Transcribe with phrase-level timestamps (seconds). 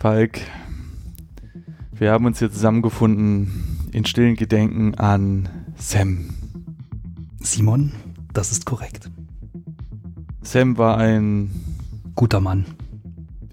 [0.00, 0.40] Falk,
[1.92, 6.30] wir haben uns hier zusammengefunden in stillen Gedenken an Sam.
[7.40, 7.92] Simon,
[8.32, 9.07] das ist korrekt.
[10.48, 11.50] Sam war ein,
[12.14, 12.64] Guter Mann.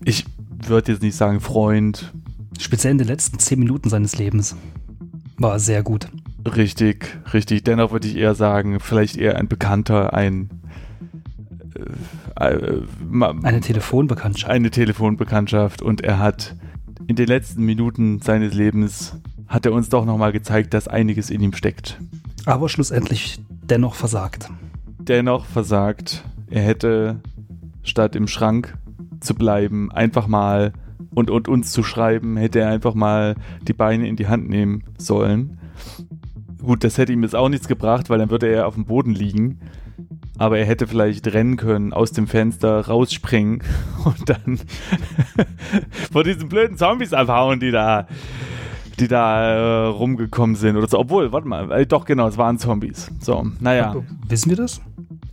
[0.05, 0.25] ich
[0.65, 2.13] würde jetzt nicht sagen Freund,
[2.57, 4.55] Speziell in den letzten zehn Minuten seines Lebens.
[5.37, 6.07] War er sehr gut.
[6.47, 7.65] richtig, richtig.
[7.65, 10.49] Dennoch würde ich eher sagen, vielleicht eher ein Bekannter, ein
[12.39, 12.81] äh, äh,
[13.43, 14.49] Eine Telefonbekanntschaft.
[14.49, 16.55] eine Telefonbekanntschaft und er hat
[17.07, 19.17] in den letzten Minuten seines Lebens
[19.49, 21.99] hat er uns doch nochmal gezeigt, dass einiges in ihm steckt.
[22.45, 24.49] Aber schlussendlich dennoch versagt.
[24.97, 27.21] Dennoch versagt, er hätte
[27.83, 28.77] statt im Schrank
[29.19, 30.73] zu bleiben, einfach mal
[31.13, 33.35] und, und uns zu schreiben, hätte er einfach mal
[33.67, 35.57] die Beine in die Hand nehmen sollen.
[36.61, 39.11] Gut, das hätte ihm jetzt auch nichts gebracht, weil dann würde er auf dem Boden
[39.11, 39.59] liegen.
[40.37, 43.63] Aber er hätte vielleicht rennen können, aus dem Fenster rausspringen
[44.03, 44.59] und dann
[46.11, 48.07] vor diesen blöden Zombies abhauen, die da,
[48.99, 50.99] die da äh, rumgekommen sind oder so.
[50.99, 53.11] Obwohl, warte mal, äh, doch genau, es waren Zombies.
[53.21, 53.95] So, naja.
[54.27, 54.81] Wissen wir das?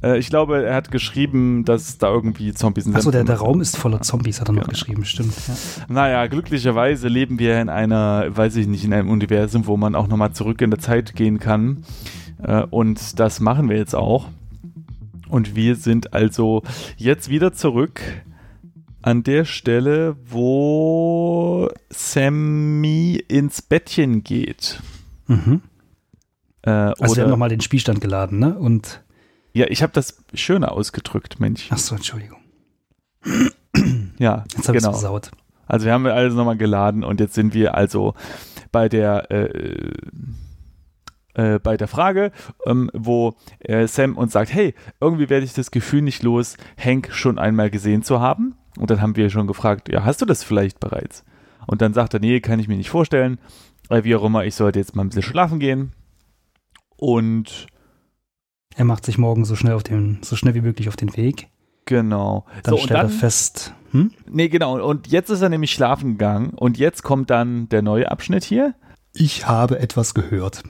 [0.02, 2.96] Äh, ich glaube, er hat geschrieben, dass da irgendwie Zombies sind.
[2.96, 4.68] Achso, der, der Raum ist voller Zombies, hat er noch Ja.
[4.68, 5.34] geschrieben, stimmt.
[5.48, 5.54] Ja.
[5.88, 10.08] Naja, glücklicherweise leben wir in einer, weiß ich nicht, in einem Universum, wo man auch
[10.08, 11.84] nochmal zurück in der Zeit gehen kann.
[12.42, 14.28] Äh, und das machen wir jetzt auch.
[15.28, 16.62] Und wir sind also
[16.96, 18.00] jetzt wieder zurück
[19.00, 24.80] an der Stelle, wo Sammy ins Bettchen geht.
[25.26, 25.62] Mhm.
[26.62, 28.54] Äh, Also wir haben nochmal den Spielstand geladen, ne?
[28.58, 29.02] Und.
[29.52, 31.70] Ja, ich habe das schöner ausgedrückt, Mensch.
[31.70, 32.38] Achso, Entschuldigung.
[34.18, 34.92] Ja, Jetzt habe ich genau.
[34.92, 35.30] versaut.
[35.66, 38.14] Also wir haben wir alles nochmal geladen und jetzt sind wir also
[38.70, 39.90] bei der äh,
[41.34, 42.30] äh, bei der Frage,
[42.66, 47.08] ähm, wo äh, Sam uns sagt, hey, irgendwie werde ich das Gefühl nicht los, Hank
[47.12, 48.54] schon einmal gesehen zu haben.
[48.78, 51.24] Und dann haben wir schon gefragt, ja, hast du das vielleicht bereits?
[51.66, 53.38] Und dann sagt er, nee, kann ich mir nicht vorstellen.
[53.88, 55.92] Äh, wie auch immer, ich sollte jetzt mal ein bisschen schlafen gehen.
[56.96, 57.66] Und
[58.76, 61.48] Er macht sich morgen so schnell auf den, so schnell wie möglich auf den Weg.
[61.84, 62.46] genau.
[62.62, 63.74] Dann so, und stellt dann, er fest.
[63.90, 64.10] Hm?
[64.26, 64.80] nee, genau.
[64.82, 66.50] Und jetzt ist er nämlich schlafen gegangen.
[66.50, 68.74] Und jetzt kommt dann der neue Abschnitt hier.
[69.14, 70.62] Ich habe etwas gehört.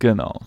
[0.00, 0.40] Genau.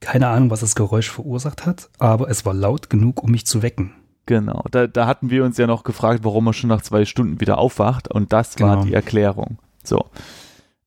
[0.00, 3.62] Keine Ahnung, was das Geräusch verursacht hat, aber es war laut genug, um mich zu
[3.62, 3.94] wecken.
[4.26, 7.40] Genau, da, da hatten wir uns ja noch gefragt, warum er schon nach zwei Stunden
[7.40, 8.84] wieder aufwacht und das war Genau.
[8.86, 9.58] die Erklärung.
[9.82, 10.04] So.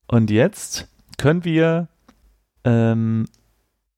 [0.08, 1.88] Und jetzt können wir,
[2.64, 3.26] ähm,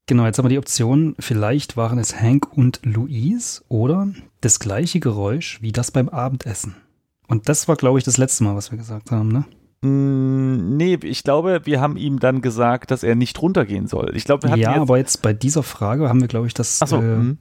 [0.09, 4.07] Genau, jetzt haben wir die Option, vielleicht waren es Hank und Louise oder
[4.41, 6.75] das gleiche Geräusch wie das beim Abendessen.
[7.27, 9.45] Und das war, glaube ich, das letzte Mal, was wir gesagt haben, ne?
[9.81, 14.15] mh, nee, ich glaube, wir haben ihm dann gesagt, dass er nicht runtergehen soll.
[14.15, 16.55] Ich glaube, wir hatten Ja, jetzt, aber jetzt bei dieser Frage haben wir, glaube ich,
[16.55, 17.37] das so, äh, mhm.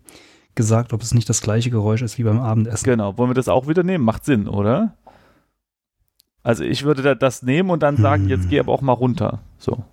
[0.55, 2.85] gesagt, ob es nicht das gleiche Geräusch ist wie beim Abendessen.
[2.85, 4.05] genau, wollen wir das auch wieder nehmen?
[4.05, 4.95] Macht Sinn, oder?
[6.43, 8.29] Also ich würde da das nehmen und dann sagen, Hm.
[8.29, 9.41] jetzt geh aber auch mal runter.
[9.56, 9.85] So.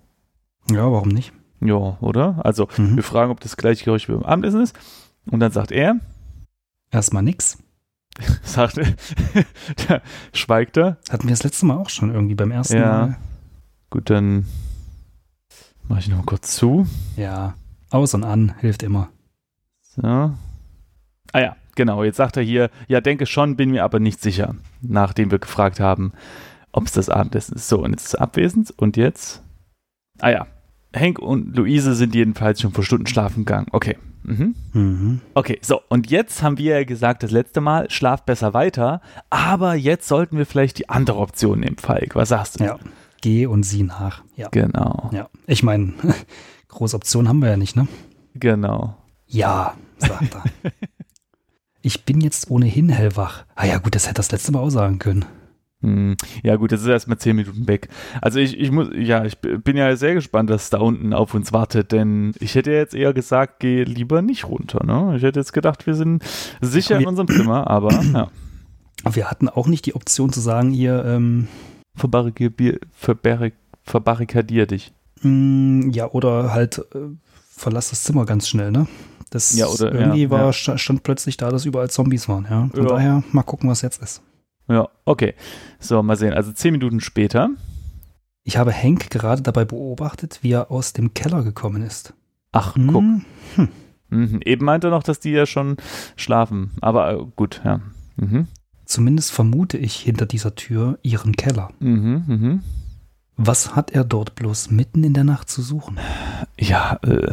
[0.70, 1.32] Ja, warum nicht?
[1.60, 2.44] Ja, oder?
[2.44, 2.96] Also Mhm.
[2.96, 4.76] wir fragen, ob das gleiche Geräusch wie beim Abendessen ist.
[5.30, 5.96] Und dann sagt er,
[6.92, 7.58] Erstmal nix.
[8.42, 8.86] sagt er,
[9.88, 10.00] da
[10.32, 10.98] schweigt er.
[11.10, 12.86] Hatten wir das letzte Mal auch schon irgendwie beim ersten Ja.
[13.06, 13.16] Mal.
[13.90, 14.46] Gut, dann
[15.88, 16.86] mache ich noch kurz zu.
[17.16, 17.54] Ja.
[17.90, 19.08] Aus und an hilft immer.
[19.82, 20.02] So.
[20.02, 20.34] Ah
[21.34, 22.04] ja, genau.
[22.04, 25.80] Jetzt sagt er hier, ja, denke schon, bin mir aber nicht sicher, nachdem wir gefragt
[25.80, 26.12] haben,
[26.72, 27.68] ob es das Abendessen ist.
[27.68, 28.72] So, und jetzt ist er abwesend.
[28.76, 29.42] Und jetzt?
[30.20, 30.46] Ah ja,
[30.96, 33.66] Hank und Luise sind jedenfalls schon vor Stunden schlafen gegangen.
[33.72, 33.96] Okay.
[34.24, 34.54] Mhm.
[34.72, 35.20] Mhm.
[35.34, 39.74] Okay, so, und jetzt haben wir ja gesagt, das letzte Mal, schlaf besser weiter, aber
[39.74, 42.16] jetzt sollten wir vielleicht die andere Option nehmen, Falk.
[42.16, 42.64] Was sagst du?
[42.64, 42.78] Ja.
[43.20, 44.24] Geh und sieh nach.
[44.34, 44.48] Ja.
[44.50, 45.28] Genau, Ja.
[45.46, 45.94] Ich meine,
[46.68, 47.86] große Option haben wir ja nicht, ne?
[48.34, 48.96] genau.
[49.28, 50.72] Ja, sagt er.
[51.82, 53.44] ich bin jetzt ohnehin hellwach.
[53.54, 55.24] Ah ja, gut, das hätte das letzte Mal auch sagen können.
[55.86, 57.88] Hm, Ja gut, das ist erstmal zehn Minuten weg.
[58.20, 61.52] Also ich, ich muss, ja, ich bin ja sehr gespannt, was da unten auf uns
[61.52, 65.14] wartet, denn ich hätte jetzt eher gesagt, geh lieber nicht runter, ne?
[65.16, 66.24] Ich hätte jetzt gedacht, wir sind
[66.60, 68.28] sicher in unserem Zimmer, aber ja.
[69.08, 71.46] Wir hatten auch nicht die Option zu sagen, ihr, ähm,
[71.94, 73.54] Verbarrikadier, verbarrik,
[73.84, 74.92] verbarrikadier dich.
[75.22, 76.98] mh, ja, oder halt äh,
[77.50, 78.86] verlass das Zimmer ganz schnell, ne?
[79.30, 80.52] Das Ja, oder- irgendwie ja, war, ja.
[80.52, 82.68] sta- stand plötzlich da, dass überall Zombies waren, ja.
[82.74, 82.88] Von Ja.
[82.88, 84.22] daher mal gucken, was jetzt ist.
[84.68, 85.34] Ja, okay.
[85.78, 86.32] So, mal sehen.
[86.32, 87.50] Also zehn Minuten später.
[88.42, 92.14] Ich habe Hank gerade dabei beobachtet, wie er aus dem Keller gekommen ist.
[92.52, 93.02] Ach, Hm, guck.
[93.56, 93.68] Hm.
[94.08, 94.40] Mhm.
[94.44, 95.76] Eben meinte er noch, dass die ja schon
[96.16, 96.70] schlafen.
[96.80, 97.80] Aber äh, gut, ja.
[98.16, 98.46] Mhm.
[98.84, 101.70] Zumindest vermute ich hinter dieser Tür ihren Keller.
[101.80, 102.62] Mhm, mhm.
[103.36, 105.98] Was hat er dort bloß mitten in der Nacht zu suchen?
[106.58, 107.32] Ja, äh,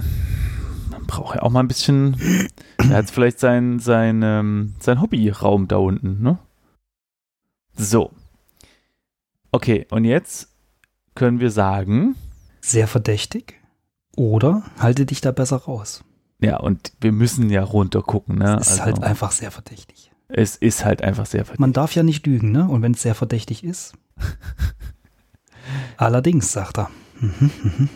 [0.92, 2.18] man braucht ja auch mal ein bisschen.
[2.78, 6.40] er hat vielleicht sein, sein, ähm, sein Hobbyraum da unten, ne?
[7.76, 8.12] So.
[9.52, 10.50] Okay, und jetzt
[11.16, 12.16] können wir sagen.
[12.62, 13.56] Sehr verdächtig.
[14.16, 16.04] Oder halte dich da besser raus.
[16.40, 18.58] Ja, und wir müssen ja runter gucken, ne?
[18.60, 20.12] Es ist Also, halt einfach sehr verdächtig.
[20.28, 21.60] es ist halt einfach sehr verdächtig.
[21.60, 22.68] Man darf ja nicht lügen, ne?
[22.68, 23.94] Und wenn es sehr verdächtig ist.
[25.98, 26.90] Allerdings, sagt er.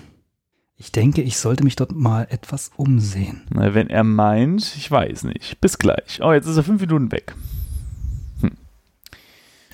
[0.80, 3.42] Ich denke, ich sollte mich dort mal etwas umsehen.
[3.50, 5.60] Na, Wenn er meint, ich weiß nicht.
[5.60, 6.20] Bis gleich.
[6.22, 7.34] Oh, jetzt ist er fünf Minuten weg.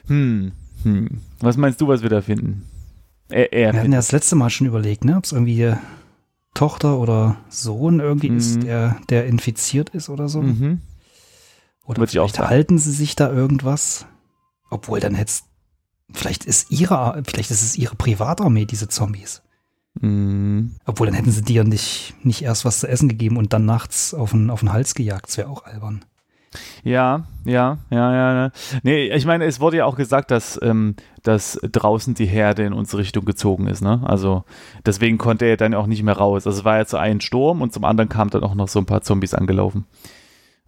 [0.08, 0.52] Hm.
[0.84, 1.10] Hm.
[1.40, 2.64] Was meinst du, was wir da finden?
[3.30, 5.18] Er, er Wir hatten ja das letzte Mal schon überlegt, ne?
[5.18, 5.74] Ob es irgendwie
[6.54, 8.38] Tochter oder Sohn irgendwie Mhm.
[8.38, 10.42] ist, der, der infiziert ist oder so.
[10.42, 10.82] Mhm.
[11.86, 14.06] Oder Würde vielleicht halten sie sich da irgendwas.
[14.70, 15.32] Obwohl, dann hätte
[16.12, 19.42] vielleicht ist ihre, vielleicht ist es ihre Privatarmee, diese Zombies.
[20.00, 20.76] Mhm.
[20.86, 24.14] Obwohl, dann hätten sie dir nicht, nicht erst was zu essen gegeben und dann nachts
[24.14, 25.28] auf den, auf den Hals gejagt.
[25.28, 26.06] Das wäre auch albern.
[26.84, 28.34] Ja, ja, ja, ja.
[28.46, 28.52] ja.
[28.84, 32.74] Nee, ich meine, es wurde ja auch gesagt, dass, ähm, dass draußen die Herde in
[32.74, 34.02] unsere Richtung gezogen ist, ne?
[34.06, 34.44] Also
[34.86, 36.46] deswegen konnte er dann auch nicht mehr raus.
[36.48, 38.80] Also es war ja zu einem Sturm und zum anderen kamen dann auch noch so
[38.80, 39.86] ein paar Zombies angelaufen.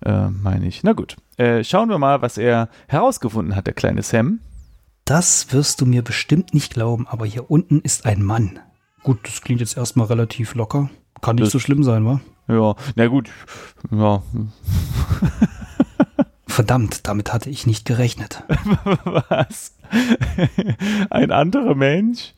[0.06, 0.84] Äh, meine ich.
[0.84, 1.16] Na gut.
[1.38, 4.40] Äh, schauen wir mal, was er herausgefunden hat, der kleine Sam.
[5.06, 8.60] Das wirst du mir bestimmt nicht glauben, aber hier unten ist ein Mann.
[9.04, 10.90] Gut, das klingt jetzt erstmal relativ locker.
[11.22, 12.20] Kann nicht Das- so schlimm sein, wa?
[12.48, 13.30] Ja, na gut.
[13.92, 14.22] Ja.
[16.56, 18.46] Verdammt, damit hatte ich nicht gerechnet.
[19.04, 19.75] was?
[21.10, 22.34] Ein anderer Mensch?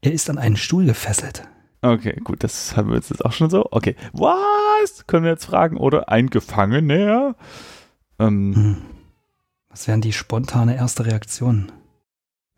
[0.00, 1.46] Er ist an einen Stuhl gefesselt.
[1.80, 3.68] Okay, gut, das haben wir jetzt auch schon so.
[3.70, 5.06] Okay, was?
[5.06, 5.76] Können wir jetzt fragen?
[5.76, 7.36] Oder ein Gefangener?
[8.18, 8.76] Ähm, Hm.
[9.68, 11.70] Was wären die spontane erste Reaktion?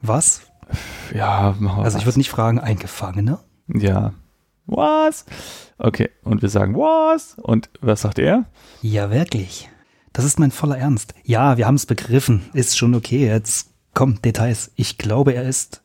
[0.01, 0.41] Was?
[1.15, 3.45] ja, machen wir Also ich würde nicht fragen, ein Gefangener?
[3.69, 4.15] Ja.
[4.65, 5.27] Was?
[5.77, 7.35] Okay, und wir sagen was?
[7.43, 8.47] Und was sagt er?
[8.81, 9.69] Ja, wirklich.
[10.13, 11.15] Das ist mein voller Ernst.
[11.25, 12.43] Ja, wir haben es begriffen.
[12.53, 13.27] Ist schon okay.
[13.27, 14.71] Jetzt komm, Details.
[14.77, 15.83] Ich glaube, er ist.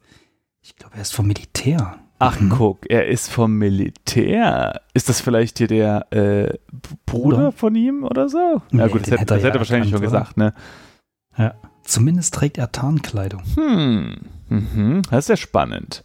[0.61, 1.97] Ich glaube, er ist vom Militär.
[2.19, 2.49] Ach, Mhm.
[2.49, 4.81] guck, er ist vom Militär.
[4.93, 6.57] Ist das vielleicht hier der äh,
[7.05, 7.51] Bruder Bruder?
[7.51, 8.37] von ihm oder so?
[8.37, 10.53] Ja, Nee, gut, das hätte, hätte er das hätte ja er wahrscheinlich schon gesagt, ne?
[11.37, 11.53] Ja.
[11.83, 13.43] Zumindest trägt er Tarnkleidung.
[13.55, 14.17] Hm,
[14.49, 15.01] mhm.
[15.09, 16.03] das ist ja spannend.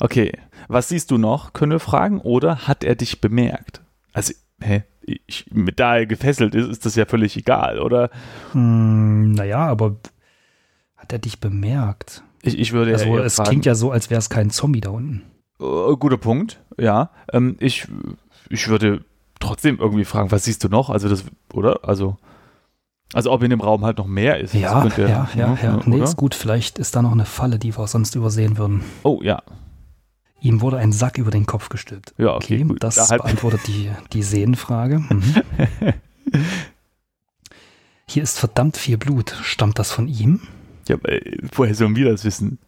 [0.00, 0.32] Okay,
[0.68, 1.52] was siehst du noch?
[1.52, 2.20] Können wir fragen?
[2.20, 3.82] Oder hat er dich bemerkt?
[4.12, 4.84] Also, hä?
[5.08, 5.46] Ich,
[5.98, 8.10] er gefesselt ist, ist das ja völlig egal, oder?
[8.52, 9.96] Hm, naja, aber
[10.96, 12.22] hat er dich bemerkt?
[12.42, 14.80] Ich, ich würde Also eher es fragen, klingt ja so, als wäre es kein Zombie
[14.80, 15.22] da unten.
[15.60, 17.10] Äh, guter Punkt, ja.
[17.32, 17.88] Ähm, ich,
[18.48, 19.04] ich würde
[19.40, 20.90] trotzdem irgendwie fragen, was siehst du noch?
[20.90, 21.80] Also das, oder?
[21.88, 22.16] Also,
[23.12, 24.54] also ob in dem Raum halt noch mehr ist.
[24.54, 25.80] Ja, könnte ja, ja, ja.
[25.84, 26.04] Nee, oder?
[26.04, 26.34] ist gut.
[26.34, 28.84] Vielleicht ist da noch eine Falle, die wir sonst übersehen würden.
[29.02, 29.42] Oh, ja.
[30.40, 32.14] Ihm wurde ein Sack über den Kopf gestülpt.
[32.16, 32.82] Ja, okay, gut.
[32.82, 35.00] das Da halt- beantwortet die, die Sehenfrage.
[35.10, 35.34] Mhm.
[38.06, 39.36] Hier ist verdammt viel Blut.
[39.42, 40.40] Stammt das von ihm?
[40.88, 42.58] Ja, aber, äh, woher sollen wir das wissen?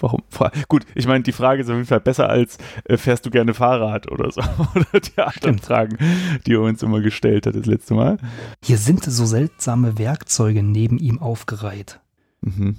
[0.00, 0.22] Warum?
[0.68, 3.54] Gut, ich meine, die Frage ist auf jeden Fall besser als, äh, fährst du gerne
[3.54, 4.40] Fahrrad oder so?
[4.74, 5.58] oder die anderen.
[5.58, 5.98] Fragen,
[6.46, 8.18] die er uns immer gestellt hat das letzte Mal.
[8.62, 11.98] Hier sind so seltsame Werkzeuge neben ihm aufgereiht.
[12.42, 12.76] Mhm.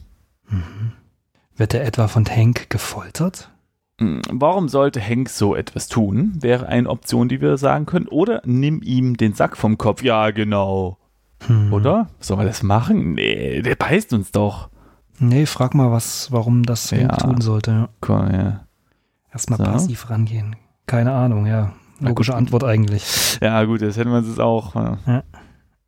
[0.49, 0.91] Mhm.
[1.57, 3.49] Wird er etwa von Hank gefoltert?
[3.99, 6.33] Mm, Warum sollte Hank so etwas tun?
[6.39, 8.07] Wäre eine Option, die wir sagen können.
[8.07, 10.03] Oder nimm ihm den Sack vom Kopf.
[10.03, 10.97] Ja, genau.
[11.47, 11.71] Hm.
[11.73, 12.09] Oder?
[12.19, 13.13] Sollen wir das machen?
[13.13, 14.69] Nee, der beißt uns doch.
[15.19, 17.17] Nee, frag mal, was, warum das Hank Ja.
[17.17, 17.89] tun sollte.
[18.01, 18.65] Komm, ja.
[19.31, 19.65] Erstmal So.
[19.65, 20.55] passiv rangehen.
[20.87, 21.73] Keine Ahnung, ja.
[21.99, 22.33] Logische.
[22.35, 23.37] Antwort eigentlich.
[23.41, 24.75] ja, gut, das hätten wir uns jetzt auch.
[24.75, 25.23] ja.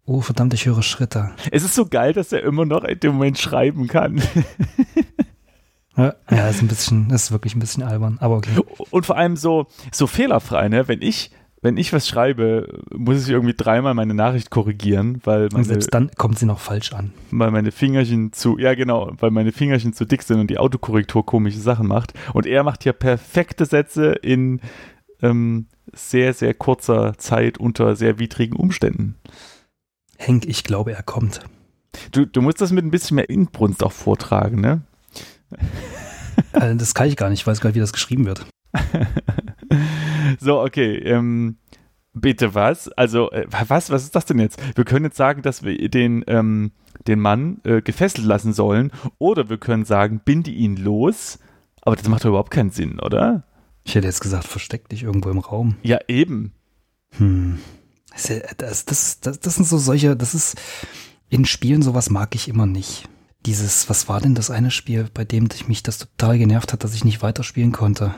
[0.05, 1.31] Oh, verdammt, ich höre Schritte.
[1.51, 4.21] Es ist so geil, dass er immer noch in dem Moment schreiben kann.
[5.97, 8.61] Ja, ja, ist ein bisschen, ist wirklich ein bisschen albern, aber okay.
[8.91, 10.87] Und vor allem so, so fehlerfrei, ne?
[10.87, 11.31] Wenn ich,
[11.61, 15.93] wenn ich was schreibe, muss ich irgendwie dreimal meine Nachricht korrigieren, weil Und meine, selbst
[15.93, 17.11] dann kommt sie noch falsch an.
[17.31, 21.25] weil meine Fingerchen zu, ja genau, weil meine Fingerchen zu dick sind und die Autokorrektur
[21.25, 22.13] komische Sachen macht.
[22.33, 24.61] Und er macht hier perfekte Sätze in
[25.21, 29.15] ähm, sehr, sehr kurzer Zeit unter sehr widrigen Umständen.
[30.17, 31.41] Hank, ich glaube, er kommt.
[32.11, 34.81] Du, du musst das mit ein bisschen mehr Inbrunst auch vortragen, ne?
[36.53, 38.45] Äh, das kann ich gar nicht, ich weiß gar nicht, wie das geschrieben wird.
[40.39, 40.97] so, okay.
[40.97, 41.57] Ähm,
[42.13, 42.89] bitte was?
[42.89, 43.89] Also, äh, was?
[43.89, 44.59] Was ist das denn jetzt?
[44.75, 46.71] Wir können jetzt sagen, dass wir den, ähm,
[47.07, 48.91] den Mann äh, gefesselt lassen sollen.
[49.17, 51.39] Oder wir können sagen, binde ihn los.
[51.81, 53.43] Aber das macht doch überhaupt keinen Sinn, oder?
[53.83, 55.75] Ich hätte jetzt gesagt, versteck dich irgendwo im Raum.
[55.81, 56.53] Ja, eben.
[57.17, 57.59] Hm.
[58.57, 60.59] Das, das, das, das sind so solche, das ist
[61.29, 63.07] in Spielen sowas mag ich immer nicht.
[63.45, 66.93] Dieses, was war denn das eine Spiel, bei dem mich das total genervt hat, dass
[66.93, 68.13] ich nicht weiterspielen konnte?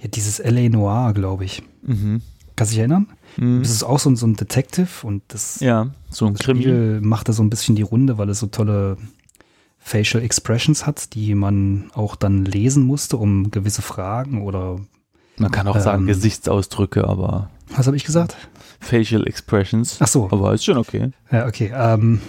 [0.00, 0.68] Ja, dieses L.A.
[0.68, 1.62] Noir, glaube ich.
[1.82, 2.22] Mhm.
[2.56, 3.08] Kannst du dich erinnern?
[3.36, 3.62] Mhm.
[3.62, 7.00] Das ist auch so ein, so ein Detective und das, ja, so ein das Spiel
[7.00, 8.96] machte so ein bisschen die Runde, weil es so tolle
[9.78, 14.78] Facial Expressions hat, die man auch dann lesen musste, um gewisse Fragen oder
[15.38, 18.36] man kann auch ähm, sagen Gesichtsausdrücke, aber was habe ich gesagt?
[18.78, 19.96] Facial Expressions.
[20.00, 20.28] Ach so.
[20.30, 21.12] Aber ist schon okay.
[21.30, 21.72] Ja, okay.
[21.74, 22.20] Ähm,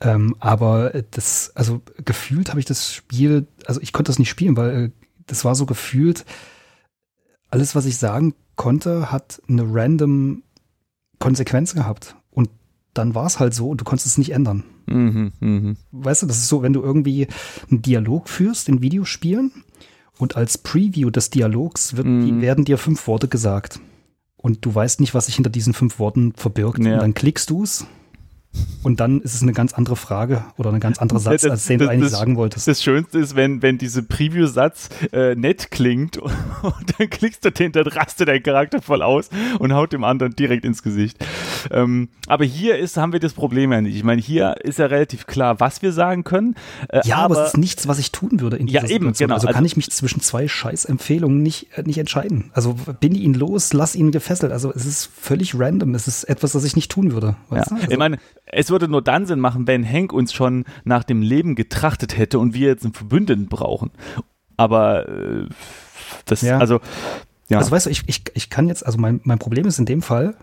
[0.00, 4.56] ähm, aber das, also gefühlt habe ich das Spiel, also ich konnte das nicht spielen,
[4.56, 4.90] weil äh,
[5.26, 6.24] das war so gefühlt,
[7.50, 10.42] alles, was ich sagen konnte, hat eine random
[11.18, 12.16] Konsequenz gehabt.
[12.30, 12.50] Und
[12.92, 14.64] dann war es halt so und du konntest es nicht ändern.
[14.86, 15.74] Mhm, mh.
[15.92, 17.28] Weißt du, das ist so, wenn du irgendwie
[17.70, 19.52] einen Dialog führst in Videospielen
[20.18, 22.40] und als Preview des Dialogs wird, mhm.
[22.40, 23.80] werden dir fünf Worte gesagt.
[24.36, 26.84] Und du weißt nicht, was sich hinter diesen fünf Worten verbirgt.
[26.84, 26.94] Ja.
[26.94, 27.86] Und dann klickst du es
[28.84, 31.66] und dann ist es eine ganz andere Frage oder ein ganz anderer Satz, das, als
[31.66, 32.68] den das, du eigentlich das, sagen wolltest.
[32.68, 36.32] Das Schönste ist, wenn, wenn diese Preview-Satz äh, nett klingt und,
[36.62, 40.36] und, dann klickst du den, dann rastet dein Charakter voll aus und haut dem anderen
[40.36, 41.16] direkt ins Gesicht.
[41.70, 43.96] Ähm, aber hier ist, haben wir das Problem ja nicht.
[43.96, 46.54] Ich meine, hier ist ja relativ klar, was wir sagen können.
[46.88, 49.06] Äh, ja, aber, aber, es ist nichts, was ich tun würde in dieser ja, eben,
[49.06, 49.28] Situation.
[49.28, 49.34] Genau.
[49.34, 52.50] Also kann also, ich mich zwischen zwei Scheißempfehlungen nicht, äh, nicht entscheiden.
[52.52, 54.52] Also bin ihn los, lass ihn gefesselt.
[54.52, 55.94] Also es ist völlig random.
[55.94, 57.36] Es ist etwas, was ich nicht tun würde.
[57.50, 57.58] Ja.
[57.58, 61.22] Also, ich meine, es würde nur dann Sinn machen, wenn Hank uns schon nach dem
[61.22, 63.90] Leben getrachtet hätte und wir jetzt einen Verbündeten brauchen.
[64.56, 65.48] Aber äh,
[66.26, 66.58] das, ja.
[66.58, 66.80] also,
[67.48, 67.58] ja.
[67.58, 70.02] Also weißt du, ich, ich, ich kann jetzt, also mein, mein Problem ist in dem
[70.02, 70.36] Fall,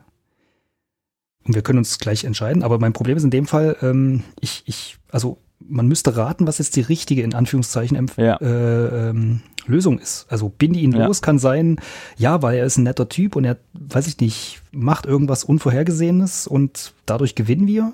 [1.43, 4.63] und wir können uns gleich entscheiden, aber mein Problem ist in dem Fall, ähm, ich,
[4.67, 8.35] ich, also man müsste raten, was jetzt die richtige, in Anführungszeichen, ja.
[8.37, 10.25] äh, ähm, Lösung ist.
[10.29, 11.05] Also binde ihn ja.
[11.05, 11.79] los kann sein,
[12.17, 16.47] ja, weil er ist ein netter Typ und er, weiß ich nicht, macht irgendwas Unvorhergesehenes
[16.47, 17.93] und dadurch gewinnen wir.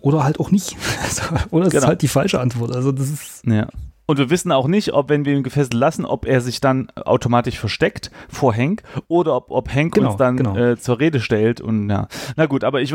[0.00, 0.76] Oder halt auch nicht.
[1.02, 1.84] Also, oder es genau.
[1.84, 2.74] ist halt die falsche Antwort.
[2.74, 3.46] Also das ist.
[3.46, 3.68] Ja.
[4.10, 6.90] Und wir wissen auch nicht, ob, wenn wir ihn gefesselt lassen, ob er sich dann
[6.96, 10.56] automatisch versteckt vor Hank oder ob, ob Hank genau, uns dann genau.
[10.56, 11.60] äh, zur Rede stellt.
[11.60, 12.94] Und ja, na gut, aber ich,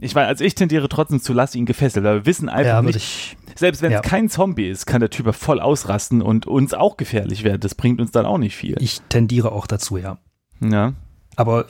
[0.00, 2.82] ich weiß, also ich tendiere trotzdem zu, lass ihn gefesselt, weil wir wissen einfach ja,
[2.82, 4.00] nicht, ich, selbst wenn es ja.
[4.00, 7.60] kein Zombie ist, kann der Typ voll ausrasten und uns auch gefährlich werden.
[7.60, 8.76] Das bringt uns dann auch nicht viel.
[8.80, 10.18] Ich tendiere auch dazu, ja.
[10.60, 10.94] Ja.
[11.36, 11.66] Aber,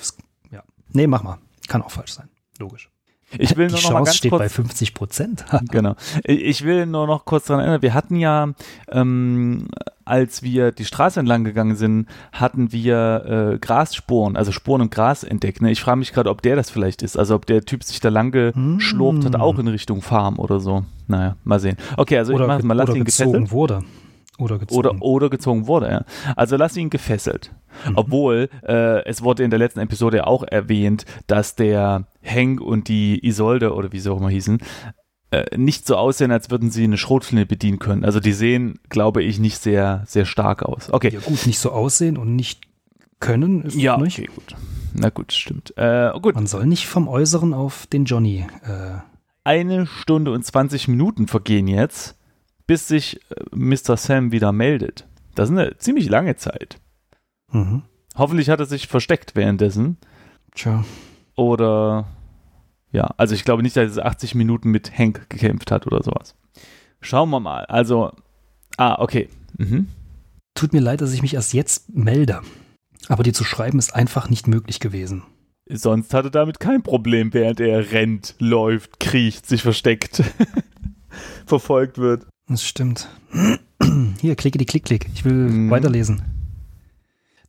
[0.51, 0.63] ja.
[0.93, 1.39] Nee, mach mal.
[1.69, 2.29] Kann auch falsch sein.
[2.59, 2.91] Logisch.
[3.39, 5.45] Ich will die nur noch Chance mal ganz steht kurz, bei 50 Prozent.
[5.71, 5.95] genau.
[6.25, 8.51] Ich will nur noch kurz daran erinnern, wir hatten ja,
[8.91, 9.69] ähm,
[10.05, 15.25] als wir die Straße entlang gegangen sind, hatten wir äh, Grasspuren, also Spuren im Gras
[15.25, 15.63] entdeckt.
[15.63, 15.71] Ne?
[15.71, 17.17] Ich frage mich gerade, ob der das vielleicht ist.
[17.17, 19.27] Also ob der Typ sich da lang geschlurft mm.
[19.27, 20.85] hat, auch in Richtung Farm oder so.
[21.07, 21.77] Naja, mal sehen.
[21.97, 23.51] Okay, also oder, ich mache mal, lass ihn gefesselt.
[23.51, 23.83] wurde.
[24.39, 24.79] Oder gezogen.
[24.79, 26.05] Oder, oder gezogen wurde, ja.
[26.35, 27.53] Also lass ihn gefesselt.
[27.89, 27.97] Mhm.
[27.97, 33.25] Obwohl, äh, es wurde in der letzten Episode auch erwähnt, dass der Hank und die
[33.25, 34.59] Isolde, oder wie sie auch immer hießen,
[35.31, 38.05] äh, nicht so aussehen, als würden sie eine Schrotflinte bedienen können.
[38.05, 40.93] Also die sehen, glaube ich, nicht sehr, sehr stark aus.
[40.93, 41.11] Okay.
[41.13, 42.63] Ja gut, nicht so aussehen und nicht
[43.21, 44.19] können ist ja, nicht.
[44.19, 44.57] okay, gut.
[44.95, 45.77] Na gut, stimmt.
[45.77, 46.35] Äh, gut.
[46.35, 48.47] Man soll nicht vom Äußeren auf den Johnny.
[48.63, 48.99] Äh.
[49.45, 52.17] Eine Stunde und 20 Minuten vergehen jetzt
[52.67, 53.97] bis sich äh, Mr.
[53.97, 55.07] Sam wieder meldet.
[55.35, 56.79] Das ist eine ziemlich lange Zeit.
[57.53, 57.83] Mhm.
[58.17, 59.97] Hoffentlich hat er sich versteckt währenddessen.
[60.55, 60.85] Tja.
[61.37, 62.07] Oder
[62.93, 66.37] ja, also ich glaube nicht, dass er 80 Minuten mit Hank gekämpft hat oder sowas.
[67.01, 67.65] Schauen wir mal.
[67.67, 68.13] Also,
[68.77, 69.29] ah, okay.
[69.59, 69.89] Mhm.
[70.55, 72.41] Tut mir leid, dass ich mich erst jetzt melde.
[73.09, 75.25] Aber dir zu schreiben ist einfach nicht möglich gewesen.
[75.69, 80.23] Sonst hatte damit kein Problem, während er rennt, läuft, kriecht, sich versteckt,
[81.47, 82.27] verfolgt wird.
[82.49, 83.09] Das stimmt.
[84.21, 85.09] Hier, klicke die Klick, Klick.
[85.15, 85.71] Ich will mhm.
[85.71, 86.23] weiterlesen.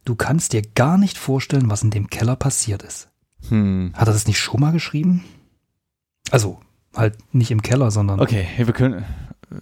[0.06, 3.10] Du kannst dir gar nicht vorstellen, was in dem Keller passiert ist.
[3.50, 3.92] Hm.
[3.96, 5.24] Hat er das nicht schon mal geschrieben?
[6.32, 6.60] Also,
[6.96, 8.20] halt nicht im Keller, sondern.
[8.20, 9.04] Okay, wir können.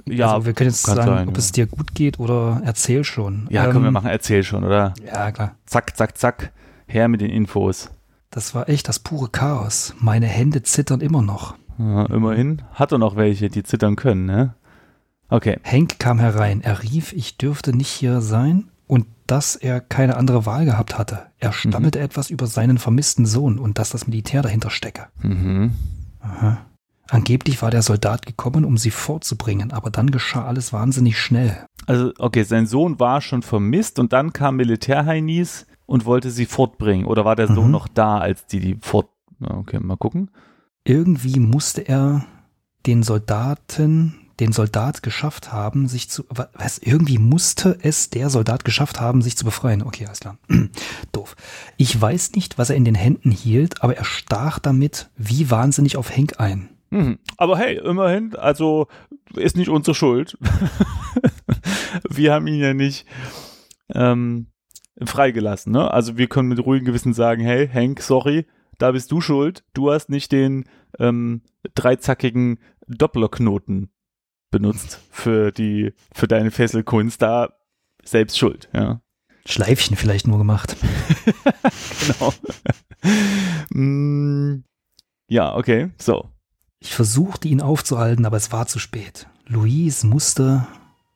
[0.06, 1.40] Ja, also wir können jetzt sagen, sein, ob ja.
[1.40, 3.48] es dir gut geht oder erzähl schon.
[3.50, 4.94] Ja, ähm, können wir machen, erzähl schon, oder?
[5.06, 5.56] Ja, klar.
[5.66, 6.52] Zack, zack, zack.
[6.88, 7.90] Her mit den Infos.
[8.30, 9.94] Das war echt das pure Chaos.
[10.00, 11.56] Meine Hände zittern immer noch.
[11.78, 14.56] Ja, immerhin hat er noch welche, die zittern können, ne?
[15.30, 15.60] Okay.
[15.64, 16.62] Hank kam herein.
[16.62, 21.28] Er rief, ich dürfte nicht hier sein und dass er keine andere Wahl gehabt hatte.
[21.40, 21.54] Er mhm.
[21.54, 22.06] stammelte mhm.
[22.06, 25.08] etwas über seinen vermissten Sohn und dass das Militär dahinter stecke.
[25.22, 25.72] Mhm.
[26.20, 26.66] Aha.
[27.10, 31.66] Angeblich war der Soldat gekommen, um sie vorzubringen, aber dann geschah alles wahnsinnig schnell.
[31.86, 37.06] Also, okay, sein Sohn war schon vermisst und dann kam Militärheinis und wollte sie fortbringen.
[37.06, 37.72] Oder war der Sohn mhm.
[37.72, 39.10] noch da, als die die fort.
[39.42, 40.32] Okay, mal gucken.
[40.86, 42.26] Irgendwie musste er
[42.86, 49.00] den Soldaten den Soldat geschafft haben, sich zu, was, irgendwie musste es der Soldat geschafft
[49.00, 49.84] haben, sich zu befreien.
[49.84, 50.38] Okay, alles klar.
[51.12, 51.36] Doof.
[51.78, 55.98] Ich weiß nicht, was er in den Händen hielt, aber er stach damit wie wahnsinnig
[55.98, 56.70] auf Henk ein.
[56.90, 57.20] Mhm.
[57.38, 58.88] Aber hey, immerhin, also
[59.36, 60.38] ist nicht unsere Schuld.
[62.10, 63.06] wir haben ihn ja nicht
[63.94, 64.48] ähm,
[65.04, 65.72] freigelassen.
[65.72, 65.92] Ne?
[65.92, 68.46] Also wir können mit ruhigem Gewissen sagen, hey, Hank, sorry,
[68.78, 69.64] da bist du schuld.
[69.74, 70.66] Du hast nicht den
[71.00, 71.42] ähm,
[71.76, 73.90] dreizackigen Dopplerknoten
[74.54, 77.22] benutzt für die für deine Fesselkunst.
[77.22, 77.50] Da
[78.06, 79.02] selbst schuld, ja.
[79.46, 80.78] Schleifchen vielleicht nur gemacht.
[82.08, 82.34] genau.
[83.72, 84.64] mm,
[85.28, 86.30] ja, okay, so.
[86.80, 89.28] Ich versuchte ihn aufzuhalten, aber es war zu spät.
[89.48, 90.66] Louise musste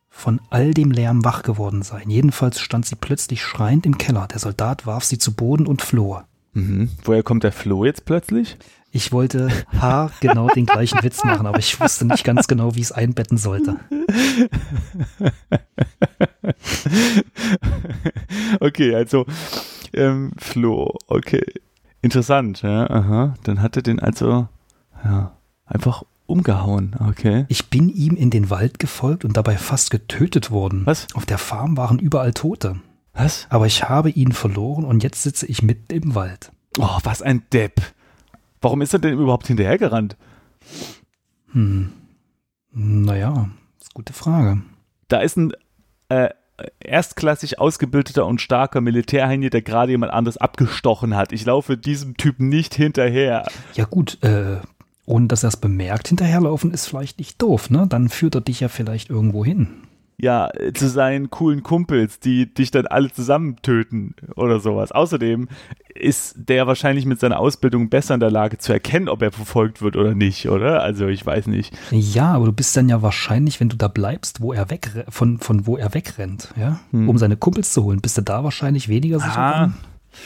[0.09, 2.09] von all dem Lärm wach geworden sein.
[2.09, 4.27] Jedenfalls stand sie plötzlich schreiend im Keller.
[4.27, 6.21] Der Soldat warf sie zu Boden und floh.
[6.53, 6.89] Mhm.
[7.03, 8.57] Woher kommt der Floh jetzt plötzlich?
[8.97, 9.49] Ich wollte
[9.79, 12.91] H genau den gleichen Witz machen, aber ich wusste nicht ganz genau, wie ich es
[12.91, 13.75] einbetten sollte.
[18.59, 19.27] okay, also
[19.93, 21.45] ähm, Floh, okay.
[22.01, 23.35] Interessant, ja, aha.
[23.43, 24.47] Dann hat er den also
[25.05, 25.37] ja,
[25.67, 27.45] einfach umgehauen, okay.
[27.49, 30.81] Ich bin ihm in den Wald gefolgt und dabei fast getötet worden.
[30.85, 31.05] Was?
[31.13, 32.77] Auf der Farm waren überall Tote.
[33.13, 33.45] Was?
[33.51, 36.51] Aber ich habe ihn verloren und jetzt sitze ich mitten im Wald.
[36.79, 37.79] Oh, was ein Depp.
[38.61, 40.17] Warum ist er denn überhaupt hinterhergerannt?
[41.51, 41.91] Hm.
[42.71, 43.49] Naja,
[43.79, 44.61] ist eine gute Frage.
[45.07, 45.53] Da ist ein
[46.09, 46.29] äh,
[46.79, 51.31] erstklassig ausgebildeter und starker Militärheini, der gerade jemand anderes abgestochen hat.
[51.31, 53.47] Ich laufe diesem Typen nicht hinterher.
[53.73, 54.57] Ja gut, äh,
[55.05, 57.85] ohne dass er es bemerkt, hinterherlaufen ist vielleicht nicht doof, ne?
[57.87, 59.86] Dann führt er dich ja vielleicht irgendwo hin.
[60.19, 64.91] Ja, zu seinen coolen Kumpels, die dich dann alle zusammen töten oder sowas.
[64.91, 65.47] Außerdem
[65.93, 69.83] ist der wahrscheinlich mit seiner Ausbildung besser in der Lage zu erkennen, ob er verfolgt
[69.83, 70.81] wird oder nicht, oder?
[70.81, 71.77] Also ich weiß nicht.
[71.91, 75.37] Ja, aber du bist dann ja wahrscheinlich, wenn du da bleibst, wo er weg von
[75.37, 77.09] von wo er wegrennt, ja, hm.
[77.09, 79.37] um seine Kumpels zu holen, bist du da wahrscheinlich weniger sicher.
[79.37, 79.73] Ah,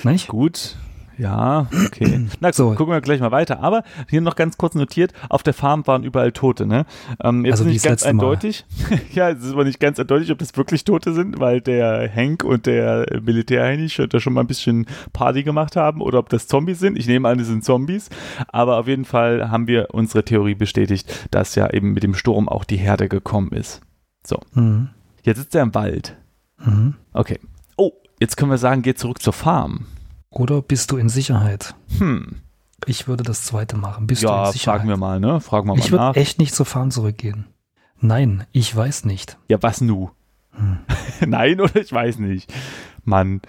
[0.04, 0.30] nicht?
[0.30, 0.78] Gut,
[1.22, 2.28] ja, okay.
[2.40, 2.74] Na, so.
[2.74, 3.60] gucken wir gleich mal weiter.
[3.60, 6.86] Aber hier noch ganz kurz notiert, auf der Farm waren überall Tote, ne?
[7.24, 8.66] Ähm, jetzt also ist nicht ganz eindeutig.
[9.14, 12.44] ja, es ist aber nicht ganz eindeutig, ob das wirklich Tote sind, weil der Hank
[12.44, 16.80] und der Militärheini da schon mal ein bisschen Party gemacht haben oder ob das Zombies
[16.80, 16.98] sind.
[16.98, 18.10] Ich nehme an, die sind Zombies.
[18.48, 22.50] Aber auf jeden Fall haben wir unsere Theorie bestätigt, dass ja eben mit dem Sturm
[22.50, 23.82] auch die Herde gekommen ist.
[24.26, 24.40] So.
[24.56, 24.90] Mhm.
[25.22, 26.18] Jetzt sitzt er im Wald.
[26.58, 26.96] Mhm.
[27.14, 27.40] Okay.
[27.78, 29.86] Oh, jetzt können wir sagen, geht zurück zur Farm.
[30.32, 31.76] Oder bist du in Sicherheit?
[32.00, 32.38] Hm.
[32.86, 34.08] Ich würde das zweite machen.
[34.08, 34.80] Bist ja, du in Sicherheit?
[34.80, 35.40] fragen wir mal, ne?
[35.42, 37.46] Fragen wir mal ich würde echt nicht zur Farm zurückgehen.
[38.00, 39.38] Nein, ich weiß nicht.
[39.50, 40.10] Ja, was nu?
[40.52, 40.80] Hm.
[41.28, 42.52] Nein oder ich weiß nicht.
[43.04, 43.42] Mann.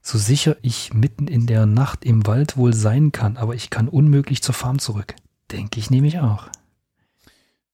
[0.00, 3.88] So sicher ich mitten in der Nacht im Wald wohl sein kann, aber ich kann
[3.88, 5.16] unmöglich zur Farm zurück.
[5.50, 6.48] Denke ich nämlich auch.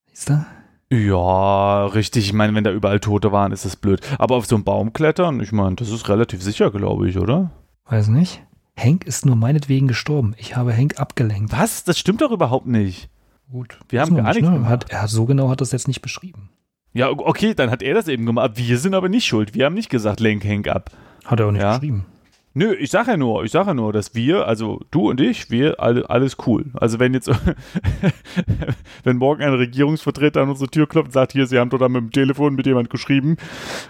[0.06, 0.44] Siehst du?
[0.90, 2.26] Ja, richtig.
[2.26, 4.00] Ich meine, wenn da überall Tote waren, ist das blöd.
[4.18, 7.50] Aber auf so einen Baum klettern, ich meine, das ist relativ sicher, glaube ich, oder?
[7.92, 8.42] Weiß nicht.
[8.74, 10.34] Hank ist nur meinetwegen gestorben.
[10.38, 11.52] Ich habe Hank abgelenkt.
[11.52, 11.84] Was?
[11.84, 13.10] Das stimmt doch überhaupt nicht.
[13.50, 13.78] Gut.
[13.90, 14.66] Wir haben gar nichts ne?
[14.66, 16.48] hat, er, So genau hat er es jetzt nicht beschrieben.
[16.94, 18.52] Ja, okay, dann hat er das eben gemacht.
[18.54, 19.52] Wir sind aber nicht schuld.
[19.54, 20.90] Wir haben nicht gesagt, lenk Hank ab.
[21.26, 21.74] Hat er auch nicht ja?
[21.76, 22.06] beschrieben.
[22.54, 25.50] Nö, ich sage ja nur, ich sage ja nur, dass wir, also du und ich,
[25.50, 26.66] wir alle, alles cool.
[26.74, 27.30] Also wenn jetzt,
[29.04, 32.02] wenn morgen ein Regierungsvertreter an unsere Tür klopft und sagt, hier, Sie haben dort mit
[32.02, 33.36] dem Telefon mit jemand geschrieben,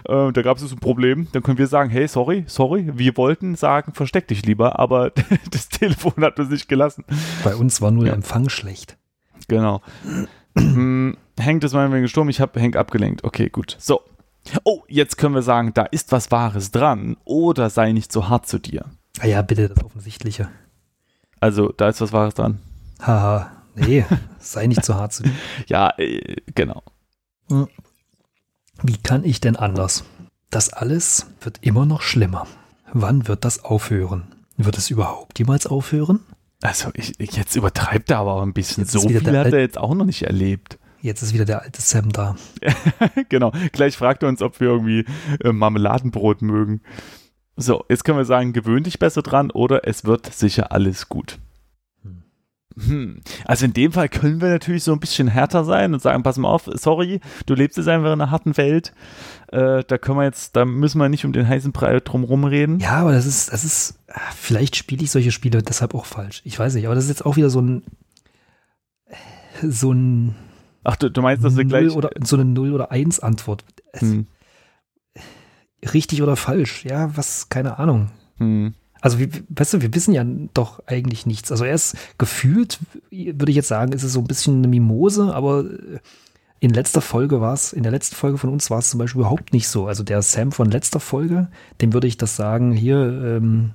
[0.07, 3.55] äh, da gab es ein Problem, dann können wir sagen, hey, sorry, sorry, wir wollten
[3.55, 5.11] sagen, versteck dich lieber, aber
[5.51, 7.03] das Telefon hat uns nicht gelassen.
[7.43, 8.11] Bei uns war nur ja.
[8.11, 8.97] der Empfang schlecht.
[9.49, 9.81] Genau.
[10.55, 13.23] Hank ist meinetwegen gestorben, ich habe Hank abgelenkt.
[13.23, 13.75] Okay, gut.
[13.79, 14.01] So,
[14.63, 18.47] Oh, jetzt können wir sagen, da ist was Wahres dran oder sei nicht so hart
[18.47, 18.85] zu dir.
[19.19, 20.49] Ah ja, bitte, das Offensichtliche.
[21.39, 22.59] Also, da ist was Wahres dran.
[23.01, 24.05] Haha, nee,
[24.39, 25.31] sei nicht so hart zu dir.
[25.67, 26.83] Ja, äh, genau.
[27.49, 27.67] Hm.
[28.81, 30.03] Wie kann ich denn anders?
[30.49, 32.47] Das alles wird immer noch schlimmer.
[32.91, 34.23] Wann wird das aufhören?
[34.57, 36.19] Wird es überhaupt jemals aufhören?
[36.61, 38.83] Also, ich, jetzt übertreibt er aber auch ein bisschen.
[38.83, 40.77] Jetzt so viel hat er jetzt auch noch nicht erlebt.
[41.03, 42.37] Jetzt ist wieder der alte Sam da.
[43.29, 43.51] genau.
[43.73, 45.03] Gleich fragt er uns, ob wir irgendwie
[45.43, 46.79] äh, Marmeladenbrot mögen.
[47.57, 51.39] So, jetzt können wir sagen, gewöhn dich besser dran oder es wird sicher alles gut.
[52.03, 52.23] Hm.
[52.77, 53.21] hm.
[53.43, 56.37] Also in dem Fall können wir natürlich so ein bisschen härter sein und sagen, pass
[56.37, 58.93] mal auf, sorry, du lebst jetzt einfach in einer harten Welt.
[59.51, 62.79] Äh, da können wir jetzt, da müssen wir nicht um den heißen Brei drumherum reden.
[62.79, 63.99] Ja, aber das ist, das ist,
[64.37, 66.41] vielleicht spiele ich solche Spiele deshalb auch falsch.
[66.45, 67.83] Ich weiß nicht, aber das ist jetzt auch wieder so ein,
[69.61, 70.35] so ein
[70.83, 71.91] Ach, du, du meinst, dass wir gleich.
[71.91, 73.63] Oder, so eine 0 oder 1 Antwort.
[73.95, 74.27] Hm.
[75.93, 76.85] Richtig oder falsch?
[76.85, 78.09] Ja, was, keine Ahnung.
[78.37, 78.73] Hm.
[79.01, 81.51] Also, wie, weißt du, wir wissen ja doch eigentlich nichts.
[81.51, 82.79] Also, er ist gefühlt,
[83.11, 85.65] würde ich jetzt sagen, ist es so ein bisschen eine Mimose, aber
[86.63, 89.19] in letzter Folge war es, in der letzten Folge von uns war es zum Beispiel
[89.19, 89.87] überhaupt nicht so.
[89.87, 91.49] Also der Sam von letzter Folge,
[91.81, 93.71] dem würde ich das sagen, hier, ähm,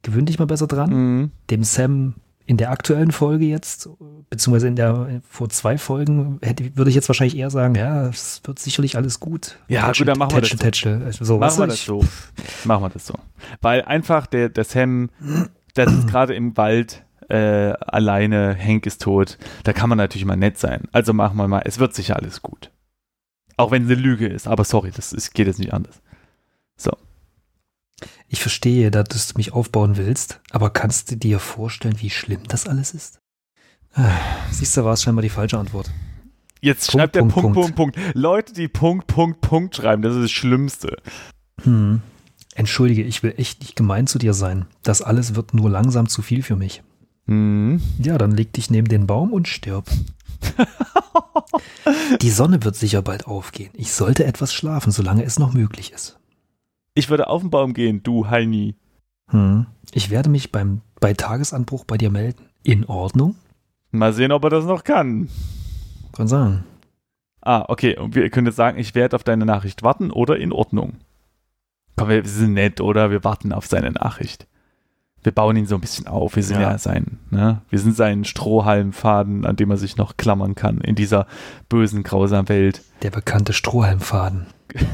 [0.00, 0.90] gewöhn dich mal besser dran.
[0.90, 1.30] Mhm.
[1.50, 2.14] Dem Sam
[2.48, 3.90] in der aktuellen Folge jetzt,
[4.30, 8.40] beziehungsweise in der vor zwei Folgen, hätte, würde ich jetzt wahrscheinlich eher sagen, ja, es
[8.44, 9.58] wird sicherlich alles gut.
[9.68, 10.56] Ja, gut, dann machen wir das so.
[10.56, 11.02] Tätschel.
[11.04, 12.02] Also so, Machen wir das so.
[12.64, 13.14] Machen wir das so.
[13.60, 15.10] Weil einfach der, der Sam,
[15.76, 19.36] der ist gerade im Wald äh, alleine, Hank ist tot.
[19.64, 20.84] Da kann man natürlich mal nett sein.
[20.90, 22.70] Also machen wir mal, es wird sicher alles gut.
[23.58, 26.00] Auch wenn es eine Lüge ist, aber sorry, das ist, geht jetzt nicht anders.
[26.78, 26.92] So.
[28.28, 32.66] Ich verstehe, dass du mich aufbauen willst, aber kannst du dir vorstellen, wie schlimm das
[32.66, 33.18] alles ist?
[33.94, 34.10] Ah,
[34.50, 35.90] Siehst du, war es scheinbar die falsche Antwort.
[36.60, 37.96] Jetzt Punkt, schreibt der Punkt, Punkt, Punkt, Punkt.
[37.96, 40.96] Punkt, Leute, die Punkt, Punkt, Punkt schreiben, das ist das Schlimmste.
[41.62, 42.02] Hm.
[42.54, 44.66] Entschuldige, ich will echt nicht gemein zu dir sein.
[44.82, 46.82] Das alles wird nur langsam zu viel für mich.
[47.26, 47.80] Hm.
[48.02, 49.88] Ja, dann leg dich neben den Baum und stirb.
[52.20, 53.70] Die Sonne wird sicher bald aufgehen.
[53.74, 56.17] Ich sollte etwas schlafen, solange es noch möglich ist.
[56.98, 58.74] Ich würde auf den Baum gehen, du Heini.
[59.28, 59.66] Hm.
[59.92, 62.46] Ich werde mich beim, bei Tagesanbruch bei dir melden.
[62.64, 63.36] In Ordnung?
[63.92, 65.28] Mal sehen, ob er das noch kann.
[66.12, 66.64] Kann sagen.
[67.40, 67.96] Ah, okay.
[67.96, 70.94] Und wir können jetzt sagen, ich werde auf deine Nachricht warten oder in Ordnung.
[71.94, 73.12] Komm, wir sind nett, oder?
[73.12, 74.48] Wir warten auf seine Nachricht.
[75.22, 76.34] Wir bauen ihn so ein bisschen auf.
[76.34, 76.78] Wir sind ja, Ja.
[76.78, 77.62] sein, ne?
[77.70, 81.28] Wir sind sein Strohhalmfaden, an dem er sich noch klammern kann in dieser
[81.68, 82.82] bösen, grausamen Welt.
[83.02, 84.48] Der bekannte Strohhalmfaden.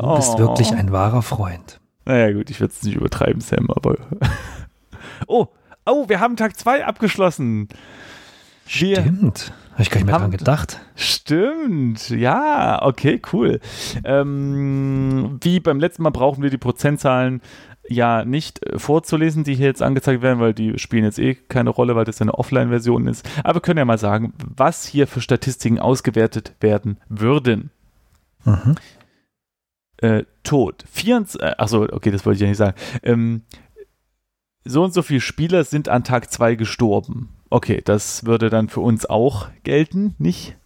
[0.00, 0.16] Du Oh.
[0.16, 1.78] bist wirklich ein wahrer Freund.
[2.06, 3.96] Naja, gut, ich werde es nicht übertreiben, Sam, aber.
[5.26, 5.46] oh,
[5.86, 7.68] oh, wir haben Tag 2 abgeschlossen.
[8.66, 9.52] Wir, Stimmt.
[9.72, 10.80] Habe ich gar nicht mehr Haben- dran gedacht.
[10.94, 13.60] Stimmt, ja, okay, cool.
[14.04, 17.40] Ähm, wie beim letzten Mal brauchen wir die Prozentzahlen
[17.88, 21.70] ja nicht äh, vorzulesen, die hier jetzt angezeigt werden, weil die spielen jetzt eh keine
[21.70, 23.28] Rolle, weil das ja eine Offline-Version ist.
[23.44, 27.70] Aber wir können ja mal sagen, was hier für Statistiken ausgewertet werden würden.
[28.44, 28.76] Mhm.
[30.00, 30.84] Äh, Tod.
[30.90, 32.76] 24, äh, achso, okay, das wollte ich ja nicht sagen.
[33.02, 33.42] Ähm,
[34.64, 37.30] so und so viele Spieler sind an Tag 2 gestorben.
[37.50, 40.56] Okay, das würde dann für uns auch gelten, nicht?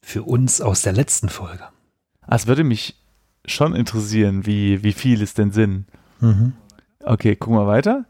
[0.00, 1.64] Für uns aus der letzten Folge.
[2.22, 2.96] Ah, Es würde mich
[3.44, 5.86] schon interessieren, wie, wie viel es denn sind.
[6.20, 6.52] Mhm.
[7.04, 8.04] Okay, gucken wir weiter.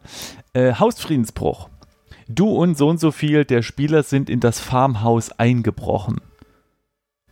[0.53, 1.69] Äh, Hausfriedensbruch.
[2.29, 6.21] Du und so und so viel der Spieler sind in das Farmhaus eingebrochen.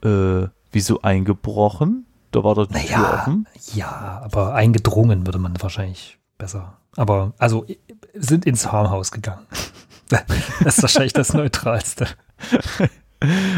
[0.02, 2.05] Äh, wieso eingebrochen?
[2.36, 3.46] Da war doch die Tür Naja, offen.
[3.72, 6.76] ja, aber eingedrungen würde man wahrscheinlich besser.
[6.96, 7.64] Aber, also,
[8.12, 9.46] sind ins Farmhaus gegangen.
[10.08, 12.06] Das ist wahrscheinlich das Neutralste.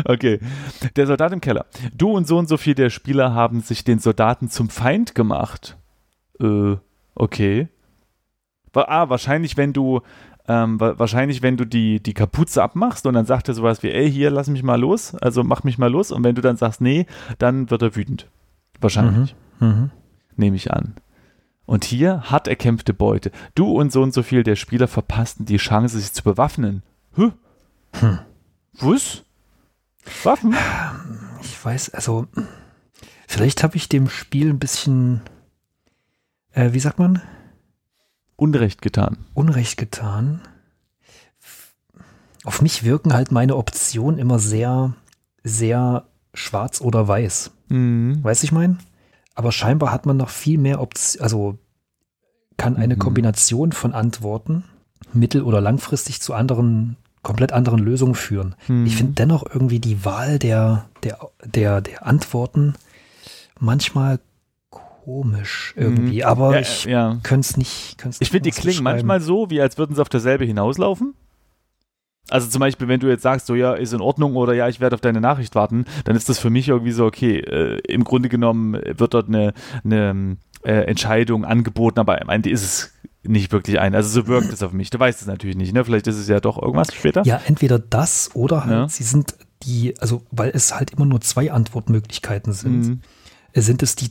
[0.05, 0.39] Okay.
[0.95, 1.67] Der Soldat im Keller.
[1.93, 5.77] Du und so und so viel der Spieler haben sich den Soldaten zum Feind gemacht.
[6.41, 6.77] Äh,
[7.17, 7.67] okay.
[8.73, 10.01] Ah, wahrscheinlich, wenn du,
[10.47, 13.91] ähm, wa- wahrscheinlich, wenn du die, die Kapuze abmachst und dann sagt er sowas wie,
[13.91, 16.13] ey, hier, lass mich mal los, also mach mich mal los.
[16.13, 17.07] Und wenn du dann sagst, nee,
[17.39, 18.29] dann wird er wütend.
[18.81, 19.35] Wahrscheinlich.
[19.61, 19.91] Mhm.
[20.37, 20.95] Nehme ich an.
[21.67, 23.31] Und hier hart erkämpfte Beute.
[23.55, 26.83] Du und so und so viel der Spieler verpassten die Chance, sich zu bewaffnen.
[27.15, 27.33] Hä?
[28.01, 28.19] Hm.
[28.81, 29.23] Was?
[30.23, 30.57] Waffen?
[31.43, 32.27] Ich weiß, also,
[33.27, 35.21] vielleicht habe ich dem Spiel ein bisschen,
[36.53, 37.21] äh, wie sagt man,
[38.37, 39.27] Unrecht getan.
[39.35, 40.41] Unrecht getan.
[42.45, 44.95] Auf mich wirken halt meine Optionen immer sehr,
[45.43, 47.51] sehr schwarz oder weiß.
[47.69, 48.23] Mhm.
[48.23, 48.79] Weißt du, ich meine?
[49.35, 51.59] Aber scheinbar hat man noch viel mehr Optionen, also
[52.57, 52.99] kann eine Mhm.
[52.99, 54.65] Kombination von Antworten
[55.13, 58.55] mittel- oder langfristig zu anderen, komplett anderen Lösungen führen.
[58.67, 58.87] Mhm.
[58.87, 62.75] Ich finde dennoch irgendwie die Wahl der, der, der, der Antworten
[63.61, 64.19] manchmal
[64.71, 66.55] komisch irgendwie, aber Mhm.
[66.55, 67.19] ja, ich ja.
[67.23, 67.97] könnte es nicht.
[67.97, 71.15] könnte es Ich finde, die klingen manchmal so, wie als würden sie auf derselbe hinauslaufen.
[72.31, 74.81] Also zum Beispiel, wenn du jetzt sagst, so ja, ist in Ordnung oder ja, ich
[74.81, 78.05] werde auf deine Nachricht warten, dann ist das für mich irgendwie so, okay, äh, im
[78.05, 79.53] Grunde genommen wird dort eine,
[79.85, 83.95] eine äh, Entscheidung angeboten, aber am Ende ist es nicht wirklich ein.
[83.95, 84.91] Also so wirkt es auf mich.
[84.91, 85.85] Du weißt es natürlich nicht, ne?
[85.85, 87.23] Vielleicht ist es ja doch irgendwas später.
[87.25, 88.89] Ja, entweder das oder halt, Ja.
[88.89, 93.01] sie sind die, also weil es halt immer nur zwei Antwortmöglichkeiten sind, Mhm.
[93.55, 94.11] sind es die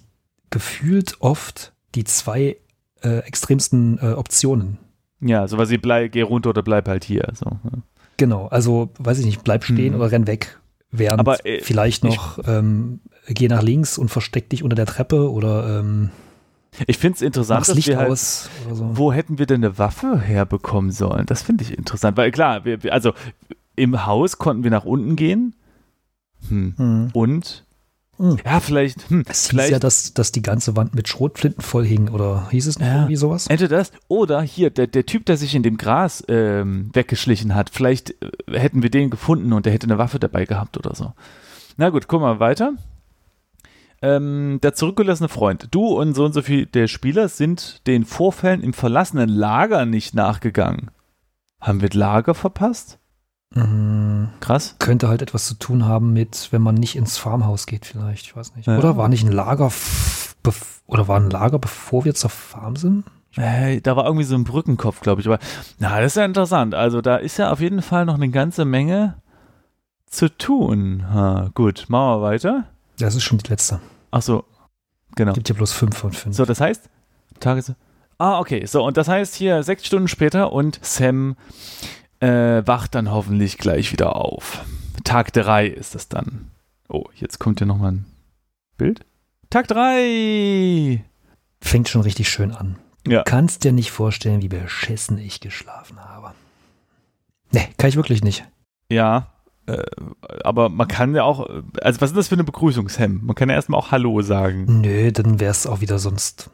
[0.49, 2.57] gefühlt oft die zwei
[3.01, 4.77] äh, extremsten äh, Optionen.
[5.21, 7.27] Ja, sowas wie bleib, geh runter oder bleib halt hier.
[7.33, 7.45] So.
[7.45, 7.71] ja.
[8.17, 9.99] Genau, also weiß ich nicht, bleib stehen Mhm.
[9.99, 10.59] oder renn weg.
[10.91, 15.31] Während Aber, äh, vielleicht noch ähm, geh nach links und versteck dich unter der Treppe
[15.31, 16.09] oder ähm,
[16.87, 18.89] Ich finde es interessant, dass Licht wir halt, aus so.
[18.97, 21.25] Wo hätten wir denn eine Waffe herbekommen sollen?
[21.25, 23.13] Das finde ich interessant, weil klar, wir, also
[23.75, 25.53] im Haus konnten wir nach unten gehen.
[26.47, 26.73] Hm.
[26.77, 27.09] Mhm.
[27.13, 27.65] Und
[28.17, 28.37] Hm.
[28.43, 29.09] Ja, vielleicht.
[29.09, 32.47] Hm, es vielleicht hieß ja, dass, dass die ganze Wand mit Schrotflinten voll hing, oder
[32.49, 32.95] hieß es nicht Ja.
[32.95, 33.47] irgendwie sowas?
[33.47, 37.69] Entweder das oder hier, der, der Typ, der sich in dem Gras ähm, weggeschlichen hat,
[37.69, 41.13] vielleicht äh, hätten wir den gefunden und der hätte eine Waffe dabei gehabt oder so.
[41.77, 42.73] Na gut, guck mal weiter.
[44.01, 45.69] Ähm, der zurückgelassene Freund.
[45.71, 50.13] Du und so und so viel der Spieler sind den Vorfällen im verlassenen Lager nicht
[50.13, 50.91] nachgegangen.
[51.59, 52.99] Haben wir das Lager verpasst?
[53.51, 54.29] Mhm.
[54.39, 54.75] Krass.
[54.79, 58.35] Könnte halt etwas zu tun haben mit, wenn man nicht ins Farmhaus geht, vielleicht, ich
[58.35, 58.67] weiß nicht.
[58.67, 58.77] Ja.
[58.77, 59.71] Oder war nicht ein Lager,
[60.85, 63.05] oder war ein Lager, bevor wir zur Farm sind?
[63.35, 65.27] Äh, da war irgendwie so ein Brückenkopf, glaube ich.
[65.27, 65.39] Aber
[65.79, 66.73] na, das ist ja interessant.
[66.73, 69.15] Also da ist ja auf jeden Fall noch eine ganze Menge
[70.07, 71.05] zu tun.
[71.13, 72.65] Ha, gut, machen wir weiter.
[72.97, 73.79] Das ist schon die letzte.
[74.09, 74.45] Ach so,
[75.15, 75.33] genau.
[75.33, 76.35] Gibt ja bloß fünf von fünf.
[76.35, 76.89] So, das heißt,
[77.39, 77.73] Tages.
[78.17, 78.65] Ah, okay.
[78.65, 81.35] So, und das heißt hier sechs Stunden später und Sam
[82.19, 84.63] äh, wacht dann hoffentlich gleich wieder auf.
[85.03, 86.51] Tag 3 ist das dann.
[86.89, 88.05] Oh, jetzt kommt hier nochmal ein
[88.77, 89.05] Bild.
[89.49, 91.03] Tag 3!
[91.61, 92.77] Fängt schon richtig schön an.
[93.07, 93.23] Ja.
[93.23, 96.33] Kannst dir nicht vorstellen, wie beschissen ich geschlafen habe.
[97.51, 98.45] Nee, kann ich wirklich nicht.
[98.91, 99.27] Ja,
[99.65, 99.81] äh,
[100.43, 103.21] aber man kann ja auch, äh, also was ist das für eine Begrüßung, Sam?
[103.23, 104.81] Man kann ja erstmal auch Hallo sagen.
[104.81, 106.49] Nö, dann wäre es auch wieder sonst.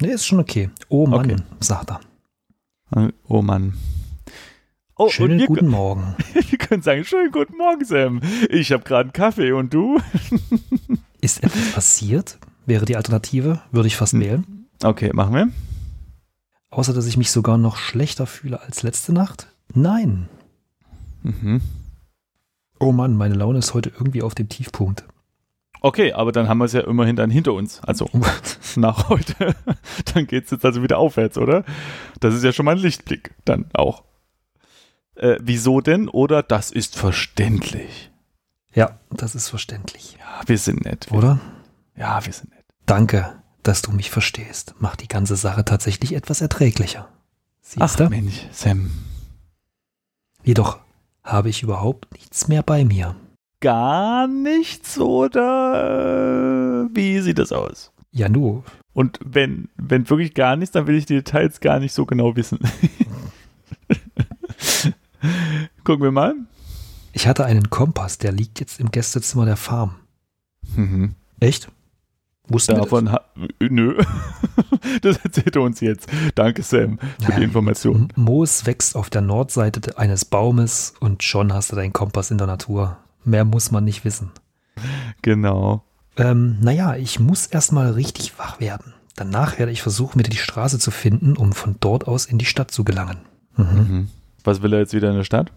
[0.00, 0.70] Nee, ist schon okay.
[0.88, 1.36] Oh Mann, Okay.
[1.60, 2.00] sagt er.
[3.28, 3.74] Oh Mann.
[5.00, 6.16] Oh, Schönen guten Morgen.
[6.34, 8.20] wir können sagen, schönen guten Morgen, Sam.
[8.50, 10.00] Ich habe gerade einen Kaffee und du?
[11.20, 12.38] Ist etwas passiert?
[12.66, 14.20] Wäre die Alternative, würde ich fast Hm.
[14.20, 14.66] wählen.
[14.82, 15.48] Okay, machen wir.
[16.70, 19.46] Außer, dass ich mich sogar noch schlechter fühle als letzte Nacht?
[19.72, 20.28] Nein.
[21.22, 21.60] Mhm.
[22.80, 25.04] Oh Mann, meine Laune ist heute irgendwie auf dem Tiefpunkt.
[25.80, 27.80] Okay, aber dann haben wir es ja immerhin dann hinter uns.
[27.84, 28.10] Also
[28.76, 29.54] nach heute.
[30.12, 31.64] Dann geht es jetzt also wieder aufwärts, oder?
[32.18, 33.34] Das ist ja schon mal ein Lichtblick.
[33.44, 34.02] Dann auch.
[35.18, 36.08] Äh, wieso denn?
[36.08, 38.10] Oder das ist verständlich.
[38.74, 40.16] ja, das ist verständlich.
[40.18, 41.10] Ja, wir sind nett.
[41.10, 41.40] Wir, Oder?
[41.96, 42.64] ja, wir sind nett.
[42.86, 44.74] Danke, dass du mich verstehst.
[44.78, 47.08] Macht die ganze Sache tatsächlich etwas erträglicher.
[47.78, 48.08] Ach Siehst du?
[48.08, 48.90] Mensch, Sam.
[50.44, 50.78] Jedoch
[51.24, 53.16] habe ich überhaupt nichts mehr bei mir.
[53.60, 57.92] Gar nichts oder wie sieht das aus?
[58.12, 58.62] Ja, nu,
[58.94, 62.36] Und wenn, wenn wirklich gar nichts, dann will ich die Details gar nicht so genau
[62.36, 62.58] wissen.
[65.84, 66.34] Gucken wir mal.
[67.12, 69.96] ich hatte einen Kompass, der liegt jetzt im Gästezimmer der Farm.
[70.76, 71.14] Mhm.
[71.40, 71.70] Echt?
[72.50, 73.20] Wussten wir Davon ha
[73.60, 73.98] nö.
[75.02, 76.08] das erzählt er uns jetzt.
[76.34, 77.44] Danke, Sam, für die Ja.
[77.44, 78.08] Information.
[78.08, 78.16] das?
[78.16, 82.38] M- Moos wächst auf der Nordseite eines Baumes und schon hast du deinen Kompass in
[82.38, 82.96] der Natur.
[83.24, 84.30] Mehr muss man nicht wissen.
[85.22, 85.84] Genau.
[86.16, 88.94] Ähm, naja, ich muss erstmal richtig wach werden.
[89.16, 92.44] Danach werde ich versuchen, wieder die Straße zu finden, um von dort aus in die
[92.46, 93.18] Stadt zu gelangen.
[93.56, 93.64] Mhm.
[93.66, 94.08] Mhm.
[94.44, 95.52] Was will er jetzt wieder in der Stadt?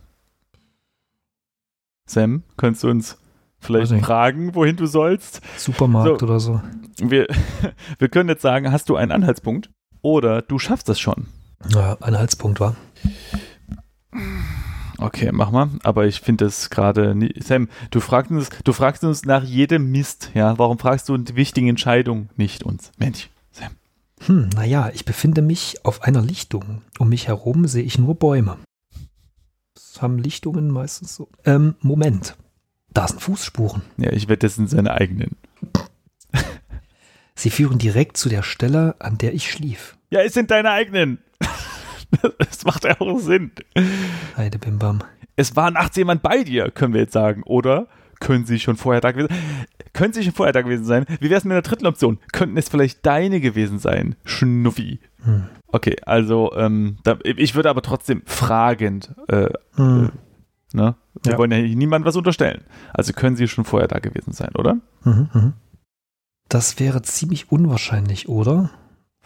[2.08, 3.18] Sam, könntest du uns
[3.60, 5.42] vielleicht fragen, wohin du sollst?
[5.58, 6.26] Supermarkt So.
[6.26, 6.62] oder so.
[6.98, 7.28] Wir,
[8.00, 9.70] wir können jetzt sagen, hast du einen Anhaltspunkt
[10.02, 11.28] oder du schaffst das schon.
[11.70, 12.76] Ja, Anhaltspunkt war.
[14.98, 15.70] Okay, mach mal.
[15.84, 17.16] Aber ich finde das gerade.
[17.40, 20.58] Sam, du fragst uns, du fragst uns nach jedem Mist, ja.
[20.58, 22.92] Warum fragst du die wichtigen Entscheidungen nicht uns?
[22.98, 23.72] Mensch, Sam.
[24.26, 26.82] Hm, naja, ich befinde mich auf einer Lichtung.
[27.00, 28.58] Um mich herum sehe ich nur Bäume.
[29.92, 31.28] Das haben Lichtungen meistens so.
[31.44, 32.38] Ähm, Moment.
[32.94, 33.82] Da sind Fußspuren.
[33.98, 35.36] Ja, ich wette, das sind seine eigenen.
[37.36, 39.98] Sie führen direkt zu der Stelle, an der ich schlief.
[40.10, 41.20] Ja, es sind deine eigenen.
[42.38, 43.52] Das macht ja auch Sinn.
[44.36, 45.00] Heide Bimbam.
[45.38, 47.42] Es war nachts jemand bei dir, können wir jetzt sagen.
[47.44, 47.88] Oder
[48.20, 49.64] können sie schon vorher da gewesen sein?
[49.94, 51.06] Können sie schon vorher da gewesen sein?
[51.22, 52.20] Wie wäre es mit der dritten Option?
[52.34, 54.18] Könnten es vielleicht deine gewesen sein?
[54.26, 55.00] Schnuffi.
[55.24, 55.48] Hm.
[55.72, 60.12] Okay, also ähm, da, ich würde aber trotzdem fragend, äh, Hm.
[60.74, 60.96] ne?
[61.24, 61.38] Wir Ja.
[61.38, 62.64] wollen ja niemandem was unterstellen.
[62.94, 64.78] Also können sie schon vorher da gewesen sein, oder?
[65.04, 65.54] Mhm, mhm.
[66.50, 68.72] Das wäre ziemlich unwahrscheinlich, oder?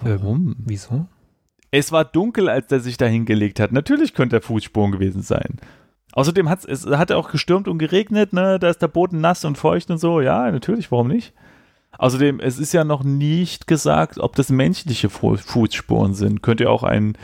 [0.03, 0.55] Ähm, Warum?
[0.59, 1.07] wieso?
[1.71, 3.71] Es war dunkel, als er sich da hingelegt hat.
[3.71, 5.57] Natürlich könnte er Fußspuren gewesen sein.
[6.13, 8.57] Außerdem hat's, es hat auch gestürmt und geregnet, ne?
[8.59, 10.21] Da ist der Boden nass und feucht und so.
[10.21, 11.33] Ja, natürlich, warum nicht?
[11.97, 16.41] Außerdem, es ist ja noch nicht gesagt, ob das menschliche Fu- Fußspuren sind.
[16.43, 17.17] Könnte ja auch ein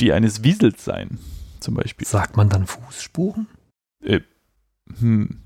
[0.00, 1.18] die eines Wiesels sein,
[1.60, 2.06] zum Beispiel.
[2.06, 3.48] Sagt man dann Fußspuren?
[4.98, 5.42] Hm.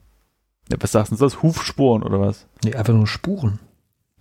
[0.71, 1.43] Ja, was sagst du das?
[1.43, 2.47] Hufspuren oder was?
[2.65, 3.59] Nee, einfach nur Spuren,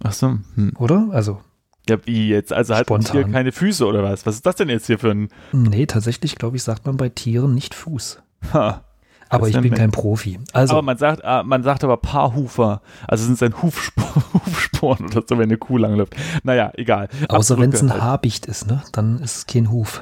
[0.03, 0.37] Ach so.
[0.55, 0.73] Hm.
[0.77, 1.09] oder?
[1.11, 1.41] Also,
[1.89, 2.53] Ja, wie jetzt?
[2.53, 3.01] Also hat ein.
[3.01, 4.25] Tier keine Füße oder was?
[4.25, 5.29] Was ist das denn jetzt hier für ein.
[5.51, 8.21] nee, tatsächlich, glaube ich, sagt man bei Tieren nicht Fuß.
[8.53, 8.85] Ha.
[9.29, 10.39] Aber Das ich bin kein Profi.
[10.53, 12.81] Also, aber man sagt, ah, man sagt aber Paarhufer.
[13.07, 16.15] Also sind es dann Hufspor Hufsporen oder so, wenn eine Kuh langläuft.
[16.43, 17.09] Naja, egal.
[17.29, 18.05] außer wenn es ein Abdrücke.
[18.05, 18.81] Habicht ist, ne?
[18.91, 20.01] Dann ist es kein Huf.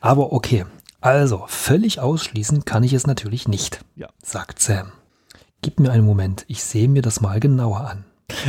[0.00, 0.66] Aber okay.
[1.00, 4.08] Also, völlig ausschließen kann ich es natürlich nicht, Ja.
[4.22, 4.92] sagt Sam.
[5.62, 8.04] Gib mir einen Moment, ich sehe mir das mal genauer an.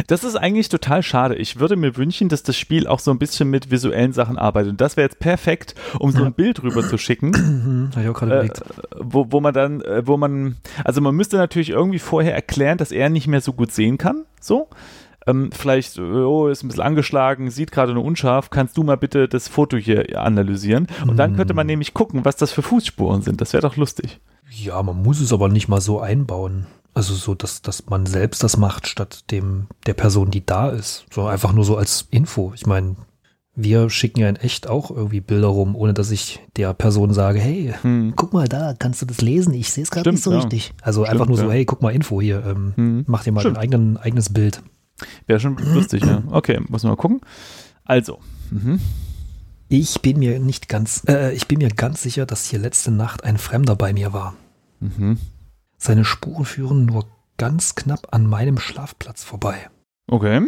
[0.08, 1.36] Das ist eigentlich total schade.
[1.36, 4.72] Ich würde mir wünschen, dass das Spiel auch so ein bisschen mit visuellen Sachen arbeitet.
[4.72, 7.30] Und das wäre jetzt perfekt, um so ein Bild rüber zu schicken.
[7.32, 8.62] Mhm, Habe ich auch gerade äh, überlegt.
[9.00, 12.92] wo, wo man dann, äh, wo man, also man müsste natürlich irgendwie vorher erklären, dass
[12.92, 14.26] er nicht mehr so gut sehen kann.
[14.42, 14.68] So.
[15.28, 18.50] Ähm, vielleicht, äh, oh, ist ein bisschen angeschlagen, sieht gerade nur unscharf.
[18.50, 20.88] Kannst du mal bitte das Foto hier analysieren?
[21.08, 21.72] Und dann könnte man Mm.
[21.72, 23.42] nämlich gucken, was das für Fußspuren sind.
[23.42, 24.20] Das wäre doch lustig.
[24.50, 26.66] Ja, man muss es aber nicht mal so einbauen.
[27.00, 31.06] Also so, dass, dass man selbst das macht, statt dem der Person, die da ist.
[31.14, 32.52] So einfach nur so als Info.
[32.54, 32.98] Ich meine,
[33.56, 37.40] wir schicken ja in echt auch irgendwie Bilder rum, ohne dass ich der Person sage,
[37.40, 38.12] hey, Hm.
[38.18, 39.54] guck mal da, kannst du das lesen?
[39.54, 40.40] Ich sehe es gerade nicht so ja.
[40.40, 40.74] richtig.
[40.82, 41.52] Also Stimmt, einfach nur so, ja.
[41.52, 43.04] hey, guck mal Info hier, ähm, Hm.
[43.08, 43.56] mach dir mal Stimmt.
[43.56, 44.62] dein eigenen, eigenes Bild.
[45.26, 46.22] Wäre schon lustig, ja.
[46.32, 47.22] Okay, muss man mal gucken.
[47.86, 48.20] Also.
[48.52, 48.82] Mhm.
[49.70, 53.24] Ich bin mir nicht ganz, äh, ich bin mir ganz sicher, dass hier letzte Nacht
[53.24, 54.34] ein Fremder bei mir war.
[54.82, 55.18] Mhm.
[55.80, 57.06] Seine Spuren führen nur
[57.38, 59.70] ganz knapp an meinem Schlafplatz vorbei.
[60.08, 60.42] Okay.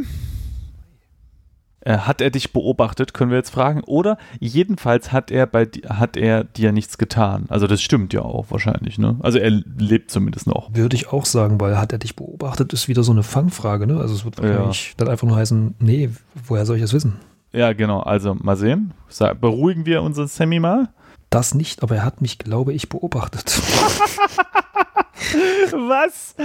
[1.84, 3.82] Äh, hat er dich beobachtet, können wir jetzt fragen.
[3.86, 7.46] Oder jedenfalls hat er bei hat er dir nichts getan.
[7.50, 9.16] Also das stimmt ja auch wahrscheinlich, ne?
[9.22, 10.76] Also er lebt zumindest noch.
[10.76, 14.00] Würde ich auch sagen, weil hat er dich beobachtet, ist wieder so eine Fangfrage, ne?
[14.00, 14.44] Also es wird Ja.
[14.50, 16.10] wahrscheinlich dann einfach nur heißen, nee,
[16.46, 17.16] woher soll ich das wissen?
[17.54, 18.02] Ja, genau.
[18.02, 18.94] Also mal sehen.
[19.40, 20.90] Beruhigen wir unseren Sammy mal.
[21.32, 23.60] Das nicht, aber er hat mich, glaube ich, beobachtet.
[25.72, 26.36] Was?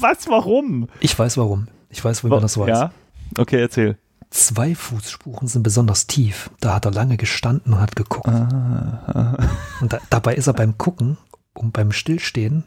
[0.00, 0.28] Was?
[0.28, 0.88] Warum?
[1.00, 1.66] Ich weiß warum.
[1.88, 2.68] Ich weiß, man das weiß.
[2.68, 2.92] Ja.
[3.36, 3.98] Okay, erzähl.
[4.30, 6.50] Zwei Fußspuren sind besonders tief.
[6.60, 8.28] Da hat er lange gestanden und hat geguckt.
[8.28, 9.36] Ah.
[9.80, 11.18] Und da, dabei ist er beim Gucken
[11.54, 12.62] und beim Stillstehen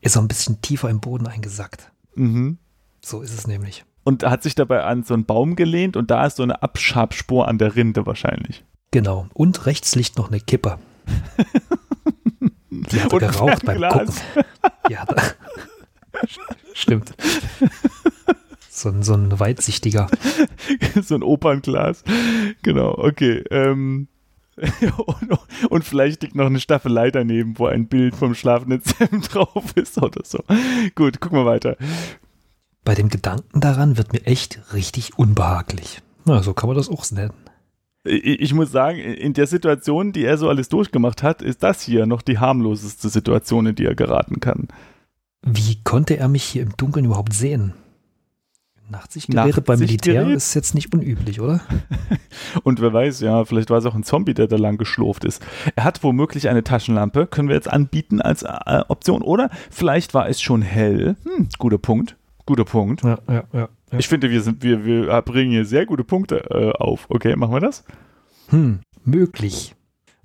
[0.00, 1.90] ist er ein bisschen tiefer im Boden eingesackt.
[2.14, 2.58] Mhm.
[3.04, 3.84] So ist es nämlich.
[4.04, 7.48] Und hat sich dabei an so einen Baum gelehnt und da ist so eine Abschabspur
[7.48, 8.64] an der Rinde wahrscheinlich.
[8.90, 9.28] Genau.
[9.34, 10.78] Und rechts liegt noch eine Kippe.
[12.70, 13.80] Die hat er geraucht beim.
[13.80, 14.14] Gucken.
[14.88, 15.34] Die hat er.
[16.72, 17.14] Stimmt.
[18.70, 20.08] So ein, so ein weitsichtiger.
[21.02, 22.04] so ein Opernglas.
[22.62, 23.42] Genau, okay.
[23.50, 24.08] Ähm,
[25.06, 25.38] und,
[25.70, 29.98] und vielleicht liegt noch eine Staffelei daneben, wo ein Bild vom schlafenden Sam drauf ist
[29.98, 30.42] oder so.
[30.94, 31.76] Gut, gucken wir weiter.
[32.84, 36.00] Bei dem Gedanken daran wird mir echt richtig unbehaglich.
[36.24, 37.34] Na, so kann man das auch nennen.
[38.08, 42.06] Ich, muss sagen, in der Situation, die er so alles durchgemacht hat, ist das hier
[42.06, 44.68] noch die harmloseste Situation, in die er geraten kann.
[45.42, 47.74] Wie konnte er mich hier im Dunkeln überhaupt sehen?
[48.90, 50.36] Nachtsichtgeräte beim Militär Nachtsichtgerät?
[50.36, 51.60] ist jetzt nicht unüblich, oder?
[52.62, 55.44] Und wer weiß, ja, vielleicht war es auch ein Zombie, der da lang geschlurft ist.
[55.76, 59.22] Er hat womöglich eine Taschenlampe, können wir jetzt anbieten als äh, Option.
[59.22, 61.16] Oder vielleicht war es schon hell.
[61.24, 62.16] Hm, guter Punkt.
[62.46, 63.02] Guter Punkt.
[63.02, 63.68] Ja, ja, ja.
[63.92, 63.98] Ja.
[63.98, 67.06] Ich finde, wir, sind, wir, wir bringen hier sehr gute Punkte äh, auf.
[67.08, 67.84] Okay, machen wir das?
[68.48, 69.74] Hm, möglich.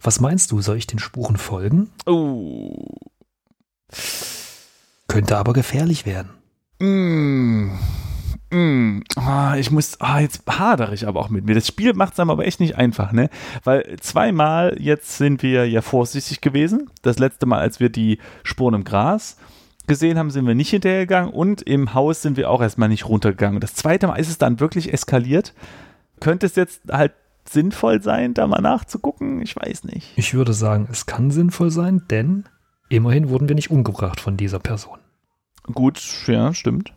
[0.02, 1.90] Was meinst du, soll ich den Spuren folgen?
[2.06, 2.98] Oh.
[5.08, 6.32] Könnte aber gefährlich werden.
[6.80, 7.72] Mm.
[8.54, 9.04] Mm.
[9.16, 11.56] Ah, ich muss, ah, jetzt hadere ich aber auch mit mir.
[11.56, 13.30] Das Spiel macht es einem aber echt nicht einfach, ne?
[13.64, 16.90] Weil zweimal jetzt sind wir ja vorsichtig gewesen.
[17.02, 19.38] Das letzte Mal, als wir die Spuren im Gras
[19.88, 23.60] gesehen haben, sind wir nicht hinterhergegangen und im Haus sind wir auch erstmal nicht runtergegangen.
[23.60, 25.54] Das zweite Mal ist es dann wirklich eskaliert.
[26.20, 27.14] Könnte es jetzt halt
[27.48, 29.42] sinnvoll sein, da mal nachzugucken?
[29.42, 30.14] Ich weiß nicht.
[30.16, 32.46] Ich würde sagen, es kann sinnvoll sein, denn
[32.90, 35.00] immerhin wurden wir nicht umgebracht von dieser Person.
[35.74, 36.94] Gut, ja, stimmt.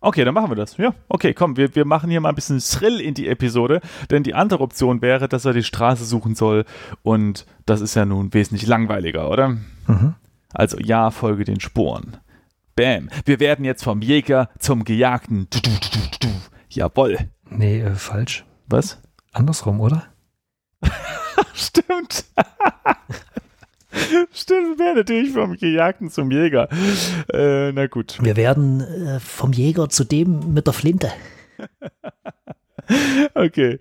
[0.00, 0.76] Okay, dann machen wir das.
[0.76, 4.22] Ja, okay, komm, wir, wir machen hier mal ein bisschen Thrill in die Episode, denn
[4.22, 6.64] die andere Option wäre, dass er die Straße suchen soll
[7.02, 9.48] und das ist ja nun wesentlich langweiliger, oder?
[9.48, 10.14] Mhm.
[10.52, 12.18] Also ja, folge den Spuren.
[12.74, 15.46] Bam, wir werden jetzt vom Jäger zum Gejagten.
[15.50, 16.28] Du, du, du, du, du.
[16.70, 17.18] Jawoll.
[17.50, 18.44] Nee, äh, falsch.
[18.66, 19.00] Was?
[19.32, 20.04] Andersrum, oder?
[21.54, 22.24] Stimmt.
[24.32, 26.68] Stimmt, wäre natürlich vom Gejagten zum Jäger.
[27.32, 28.18] Äh, na gut.
[28.22, 31.10] Wir werden äh, vom Jäger zu dem mit der Flinte.
[33.34, 33.78] Okay,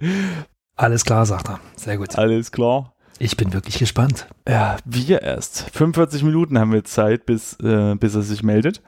[0.76, 1.62] Alles klar, sagt er.
[1.78, 2.18] Sehr gut.
[2.18, 2.94] alles klar.
[3.20, 4.28] Ich bin wirklich gespannt.
[4.48, 5.70] Ja, wir erst.
[5.72, 8.82] 45 Minuten haben wir Zeit, bis, äh, bis er sich meldet.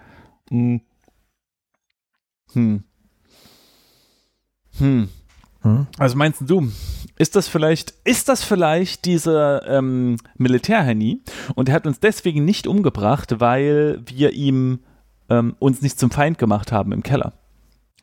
[0.49, 0.81] Hm.
[2.53, 2.83] Hm.
[4.77, 5.09] Hm.
[5.61, 5.87] Hm?
[5.97, 6.71] Also meinst du,
[7.17, 11.21] ist das vielleicht, ist das vielleicht dieser ähm, Militärhandy
[11.55, 14.79] und er hat uns deswegen nicht umgebracht, weil wir ihm
[15.29, 17.33] ähm, uns nicht zum Feind gemacht haben im Keller?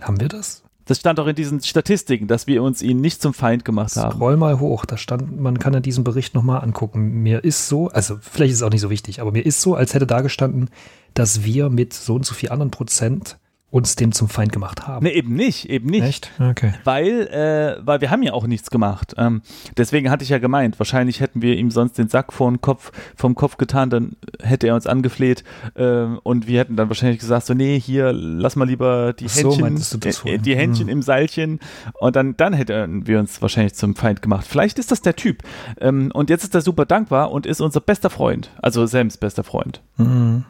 [0.01, 0.66] Haben wir das?
[0.87, 4.13] Das stand auch in diesen Statistiken, dass wir uns ihn nicht zum Feind gemacht haben.
[4.13, 4.87] Scroll mal hoch.
[4.87, 7.23] Da stand, man kann ja diesen Bericht nochmal angucken.
[7.23, 9.75] Mir ist so, also vielleicht ist es auch nicht so wichtig, aber mir ist so,
[9.75, 10.71] als hätte da gestanden,
[11.13, 13.37] dass wir mit so und so viel anderen Prozent
[13.71, 15.05] uns dem zum Feind gemacht haben.
[15.05, 16.05] Nee, eben nicht, eben nicht.
[16.05, 16.31] Echt?
[16.39, 16.73] Okay.
[16.85, 19.15] Weil, äh, weil wir haben ja auch nichts gemacht.
[19.19, 19.43] Ähm,
[19.77, 22.93] deswegen hatte ich ja gemeint, wahrscheinlich hätten wir ihm sonst den Sack vor den Kopf,
[23.17, 25.43] vom Kopf getan, dann hätte er uns angefleht
[25.75, 29.57] äh, und wir hätten dann wahrscheinlich gesagt, so nee, hier, lass mal lieber die so,
[29.57, 30.93] Händchen, äh, die Händchen Hm.
[30.93, 31.61] im Seilchen
[32.01, 34.47] und dann, dann hätten wir uns wahrscheinlich zum Feind gemacht.
[34.49, 35.43] Vielleicht ist das der Typ.
[35.81, 38.51] Ähm, und jetzt ist er super dankbar und ist unser bester Freund.
[38.63, 39.83] Also Sams bester Freund.
[39.97, 40.45] Mhm.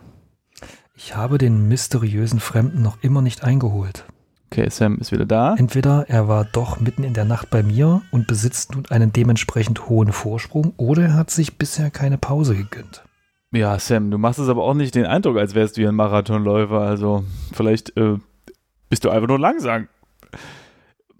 [0.99, 4.07] Ich habe den mysteriösen Fremden noch immer nicht eingeholt.
[4.51, 5.55] Okay, Sam ist wieder da.
[5.55, 9.90] Entweder er war doch mitten in der Nacht bei mir und besitzt nun einen dementsprechend
[9.90, 13.05] hohen Vorsprung, oder er hat sich bisher keine Pause gegönnt.
[13.53, 15.94] Ja, Sam, du machst es aber auch nicht den Eindruck, als wärst du hier ein
[15.94, 16.80] Marathonläufer.
[16.80, 18.16] Also vielleicht äh,
[18.88, 19.88] bist du einfach nur langsam.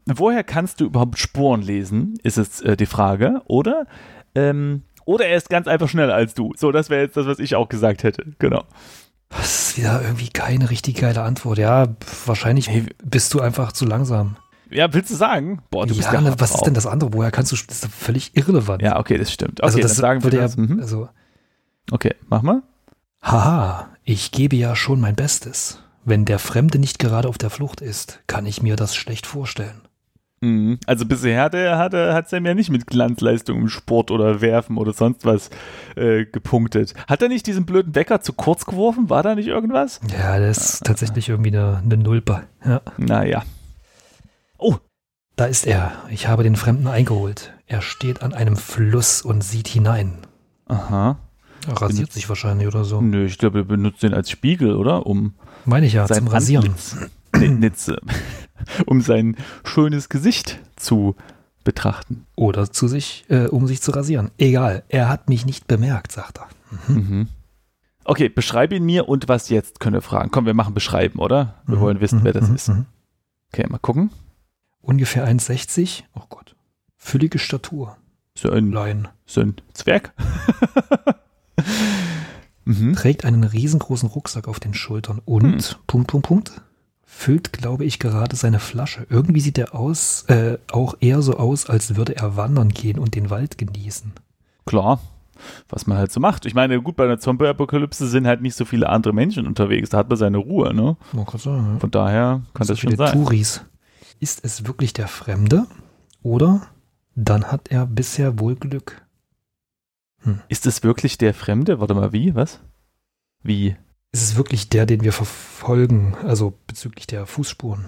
[0.07, 3.43] Woher kannst du überhaupt Spuren lesen, ist jetzt äh, die Frage.
[3.47, 3.87] Oder,
[4.35, 6.53] ähm, oder er ist ganz einfach schneller als du.
[6.57, 8.33] So, das wäre jetzt das, was ich auch gesagt hätte.
[8.39, 8.65] Genau.
[9.39, 11.59] Das ist wieder irgendwie keine richtig geile Antwort.
[11.59, 11.89] Ja,
[12.27, 14.37] wahrscheinlich Hey, bist du einfach zu langsam.
[14.71, 15.63] ja, willst du sagen?
[15.71, 17.13] Boah, du bist ja, ne, was ist denn das andere?
[17.13, 18.83] Woher kannst du, das ist völlig irrelevant.
[18.83, 19.61] Ja, okay, das stimmt.
[19.61, 20.81] Okay, also das sagen wir würde ja, Mhm.
[20.81, 21.09] also,
[21.91, 22.63] Okay, mach mal.
[23.23, 25.81] haha, ich gebe ja schon mein Bestes.
[26.05, 29.83] Wenn der Fremde nicht gerade auf der Flucht ist, kann ich mir das schlecht vorstellen.
[30.41, 30.79] Mhm.
[30.87, 34.93] Also bisher hat er, hat er, ja nicht mit Glanzleistung im Sport oder Werfen oder
[34.93, 35.51] sonst was
[35.97, 36.95] äh, gepunktet.
[37.09, 39.09] Hat er nicht diesen blöden Wecker zu kurz geworfen?
[39.09, 40.01] War da nicht irgendwas?
[40.13, 42.43] Ja, das ist tatsächlich irgendwie eine, eine Nulpe.
[42.65, 42.83] Ja.
[42.99, 43.45] Naja.
[44.59, 44.77] Oh,
[45.37, 45.93] Da ist er.
[46.11, 47.53] Ich habe den Fremden eingeholt.
[47.67, 50.19] Er steht an einem Fluss und sieht hinein.
[50.67, 51.19] aha.
[51.69, 53.01] Er rasiert sich wahrscheinlich oder so.
[53.01, 55.05] Nö, ich glaube, er benutzt den als Spiegel, oder?
[55.05, 55.35] Um
[55.65, 56.75] Meine ich ja, zum Rasieren.
[57.37, 57.99] Nitze,
[58.87, 61.15] um sein schönes Gesicht zu
[61.65, 62.27] betrachten.
[62.37, 64.31] Oder zu sich, äh, um sich zu rasieren.
[64.39, 66.49] Egal, er hat mich nicht bemerkt, sagt er.
[66.89, 67.29] Mhm.
[68.05, 70.31] Okay, beschreib ihn mir und was jetzt, können wir fragen.
[70.31, 71.57] Komm, wir machen beschreiben, oder?
[71.67, 72.69] Wir Mhm, wollen wissen, mhm, wer das mhm, ist.
[72.69, 72.87] mhm.
[73.53, 74.11] Okay, mal gucken.
[74.81, 76.05] Ungefähr 1,60.
[76.15, 76.55] Oh Gott.
[76.97, 77.97] Füllige Statur.
[78.39, 79.09] So ein, Laien.
[79.27, 80.13] so ein Zwerg.
[82.65, 82.95] mhm.
[82.95, 85.77] Trägt einen riesengroßen Rucksack auf den Schultern und, Hm.
[85.87, 86.63] Punkt, Punkt, Punkt,
[87.17, 89.07] füllt, glaube ich, gerade seine Flasche.
[89.09, 93.15] Irgendwie sieht er aus, äh, auch eher so aus, als würde er wandern gehen und
[93.15, 94.13] den Wald genießen.
[94.67, 95.01] Klar,
[95.69, 96.45] was man halt so macht.
[96.45, 99.91] Ich meine, gut, bei einer Zombie-Apokalypse sind halt nicht so viele andere Menschen unterwegs.
[99.91, 100.97] Da hat man seine Ruhe, ne?
[101.13, 101.79] Man kann sagen, ja.
[101.81, 103.13] Von daher kann so das schon sein.
[103.13, 103.65] Touris.
[104.21, 105.67] Ist es wirklich der Fremde?
[106.23, 106.69] Oder
[107.15, 109.03] dann hat er bisher wohl Glück.
[110.49, 111.81] Ist es wirklich der Fremde?
[111.81, 112.35] Warte mal, wie?
[112.35, 112.61] Was?
[113.43, 113.77] Wie?
[114.13, 116.17] Ist es wirklich der, den wir verfolgen?
[116.25, 117.87] Also bezüglich der Fußspuren.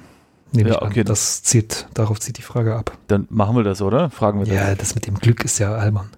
[0.52, 0.88] Nehme Ja, ich an.
[0.88, 2.96] okay, Das zieht, darauf zieht die Frage ab.
[3.06, 4.10] Dann machen wir das, oder?
[4.10, 6.10] Fragen wir Ja, das mit dem Glück ist ja albern.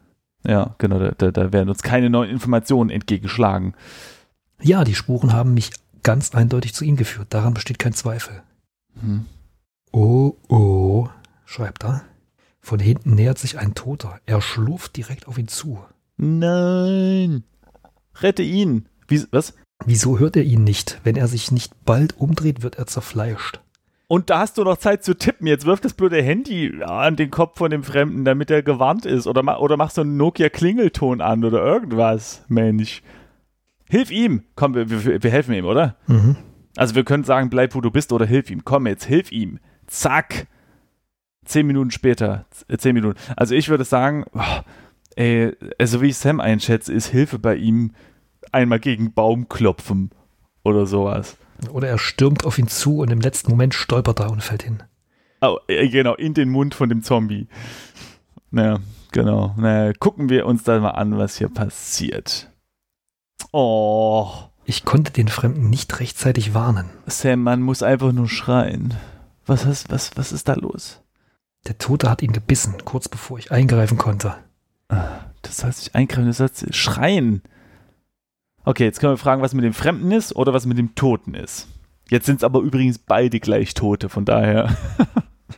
[0.43, 0.51] das.
[0.53, 0.99] Ja, genau.
[0.99, 3.75] Da, da, da werden uns keine neuen Informationen entgegenschlagen.
[4.63, 5.71] Ja, die Spuren haben mich
[6.03, 7.29] ganz eindeutig zu ihm geführt.
[7.31, 8.43] Daran besteht kein Zweifel.
[9.01, 9.27] Hm.
[9.93, 11.09] Oh, oh,
[11.45, 12.03] schreibt er.
[12.61, 14.21] Von hinten nähert sich ein Toter.
[14.27, 15.81] Er schlurft direkt auf ihn zu.
[16.17, 17.45] Nein!
[18.17, 18.87] Rette ihn!
[19.09, 19.55] Wie, was?
[19.87, 21.01] Wieso hört er ihn nicht?
[21.05, 23.61] Wenn er sich nicht bald umdreht, wird er zerfleischt.
[24.09, 25.47] Und da hast du noch Zeit zu tippen.
[25.47, 29.29] Jetzt wirf das blöde Handy an den Kopf von dem Fremden, damit er gewarnt ist.
[29.29, 32.45] Oder, ma oder mach so einen Nokia-Klingelton an oder irgendwas.
[32.49, 33.03] Mensch.
[33.89, 34.43] Hilf ihm!
[34.57, 35.97] Komm, wir, wir, wir helfen ihm, oder?
[36.09, 36.37] Mhm.
[36.77, 38.65] Also wir können sagen, bleib wo du bist oder hilf ihm.
[38.65, 39.61] Komm jetzt, hilf ihm.
[39.87, 40.49] Zack.
[41.45, 42.47] Zehn Minuten später.
[42.69, 43.19] Äh, Zehn Minuten.
[43.37, 44.61] Also ich würde sagen, oh,
[45.15, 47.93] ey, also wie ich Sam einschätze, ist Hilfe bei ihm
[48.53, 50.11] einmal gegen Baum klopfen
[50.65, 51.37] oder sowas.
[51.71, 54.83] Oder er stürmt auf ihn zu und im letzten Moment stolpert er und fällt hin.
[55.43, 57.49] Oh, genau, in den Mund von dem Zombie.
[58.51, 58.79] Naja,
[59.13, 59.55] genau.
[59.57, 62.51] Naja, gucken wir uns da mal an, was hier passiert.
[63.53, 64.31] Oh,
[64.65, 66.91] Ich konnte den Fremden nicht rechtzeitig warnen.
[67.07, 68.95] Sam, man muss einfach nur schreien.
[69.47, 71.03] Was, ist, was, was ist da los?
[71.67, 74.37] Der Tote hat ihn gebissen, kurz bevor ich eingreifen konnte.
[75.43, 77.43] Das soll sich eingreifen, das soll schreien.
[78.65, 81.35] Okay, jetzt können wir fragen, was mit dem Fremden ist oder was mit dem Toten
[81.35, 81.67] ist.
[82.09, 84.77] Jetzt sind es aber übrigens beide gleich Tote, von daher.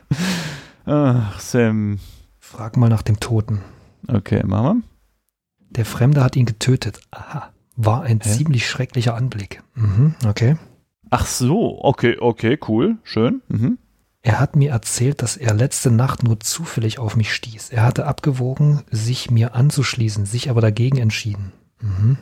[0.85, 1.99] Ach, Sam.
[2.39, 3.61] Frag mal nach dem Toten.
[4.07, 4.83] Okay, machen
[5.69, 6.99] Der Fremde hat ihn getötet.
[7.11, 7.49] Aha.
[7.75, 8.29] War ein Hä?
[8.29, 9.63] ziemlich schrecklicher Anblick.
[9.73, 10.57] Mhm, okay.
[11.09, 13.41] Ach so, okay, okay, cool, schön.
[13.47, 13.77] Mhm.
[14.21, 17.71] Er hat mir erzählt, dass er letzte Nacht nur zufällig auf mich stieß.
[17.71, 21.51] Er hatte abgewogen, sich mir anzuschließen, sich aber dagegen entschieden.
[21.81, 22.17] Mhm.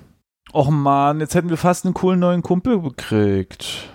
[0.53, 3.89] Och man, jetzt hätten wir fast einen coolen neuen Kumpel gekriegt.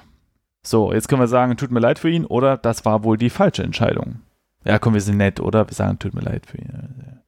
[0.63, 3.31] So, jetzt können wir sagen, tut mir leid für ihn oder das war wohl die
[3.31, 4.21] falsche Entscheidung.
[4.65, 5.69] Ja, komm, wir sind nett, oder?
[5.69, 7.21] Wir sagen, tut mir leid für ihn.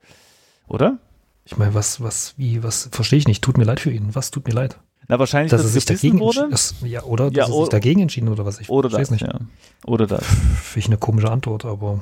[0.67, 0.99] Oder?
[1.45, 3.43] Ich meine, was, was, wie, was, verstehe ich nicht.
[3.45, 4.15] Tut mir leid für ihn.
[4.15, 4.79] Was tut mir leid?
[5.07, 6.41] Na, wahrscheinlich, dass dass er sich dagegen wurde.
[6.41, 9.11] entschieden das, Ja, oder Ja, dass er sich dagegen entschieden oder was ich Oder das,
[9.11, 9.23] nicht.
[9.23, 9.39] ja.
[9.87, 10.25] Oder das.
[10.27, 12.01] Finde ich eine komische Antwort, aber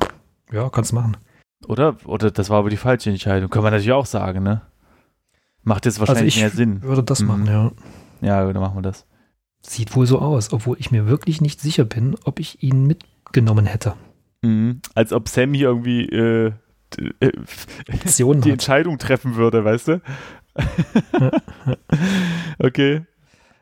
[0.53, 1.17] ja, kannst machen.
[1.69, 3.51] Oder, oder das war aber die falsche Entscheidung.
[3.51, 4.63] Kann man natürlich auch sagen, ne?
[5.67, 6.83] Macht jetzt wahrscheinlich ich mehr Sinn.
[6.83, 7.27] würde das Mhm.
[7.27, 7.73] machen, ja.
[8.23, 9.05] Ja, dann machen wir das.
[9.63, 13.67] Sieht wohl so aus, obwohl ich mir wirklich nicht sicher bin, ob ich ihn mitgenommen
[13.67, 13.95] hätte.
[14.43, 14.81] Mhm.
[14.95, 16.53] Als ob Sam hier irgendwie äh,
[17.21, 17.33] äh,
[18.11, 18.47] die hat.
[18.47, 20.01] Entscheidung treffen würde, weißt du?
[22.59, 23.03] okay.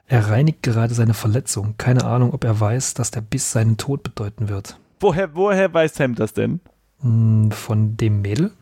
[0.06, 1.74] Er reinigt gerade seine Verletzung.
[1.78, 4.78] Keine Ahnung, ob er weiß, dass der Biss seinen Tod bedeuten wird.
[5.00, 6.60] Woher, woher weiß Sam das denn?
[7.00, 8.52] Hm, Von dem Mädel?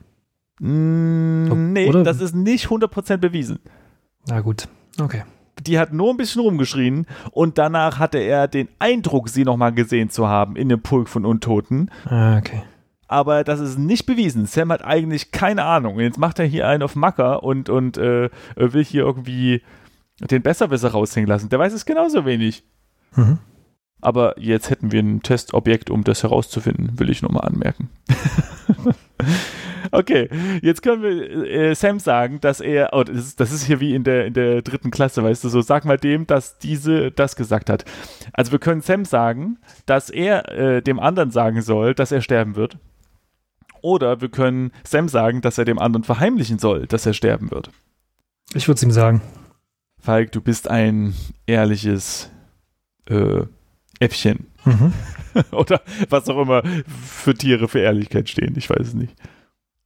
[0.60, 3.58] Mm, Ob- nee, oder- das ist nicht 100% bewiesen.
[4.28, 4.68] Na gut,
[5.00, 5.22] okay.
[5.66, 10.10] Die hat nur ein bisschen rumgeschrien und danach hatte er den Eindruck, sie nochmal gesehen
[10.10, 11.90] zu haben in dem Pulk von Untoten.
[12.06, 12.62] Ah, okay.
[13.06, 14.46] aber das ist nicht bewiesen.
[14.46, 16.00] Sam hat eigentlich keine Ahnung.
[16.00, 19.62] Jetzt macht er hier einen auf Macker und, und äh, will hier irgendwie
[20.18, 21.48] den Besserwisser raushängen lassen.
[21.50, 22.64] Der weiß es genauso wenig.
[23.14, 23.38] Mhm.
[24.02, 27.88] Aber jetzt hätten wir ein Testobjekt, um das herauszufinden, will ich nochmal anmerken.
[29.92, 30.28] okay,
[30.60, 33.94] jetzt können wir äh, Sam sagen, dass er, oh, das, ist, das ist hier wie
[33.94, 37.36] in der, in der dritten Klasse, weißt du, so sag mal dem, dass diese das
[37.36, 37.84] gesagt hat.
[38.32, 42.56] Also wir können Sam sagen, dass er äh, dem anderen sagen soll, dass er sterben
[42.56, 42.78] wird.
[43.82, 47.70] Oder wir können Sam sagen, dass er dem anderen verheimlichen soll, dass er sterben wird.
[48.54, 49.22] Ich würde es ihm sagen.
[50.00, 51.14] Falk, du bist ein
[51.46, 52.30] ehrliches
[53.08, 53.42] äh,
[54.02, 54.46] Äffchen.
[54.64, 54.92] Mhm.
[55.52, 55.80] Oder
[56.10, 56.62] was auch immer
[57.06, 58.54] für Tiere für Ehrlichkeit stehen.
[58.56, 59.14] Ich weiß es nicht.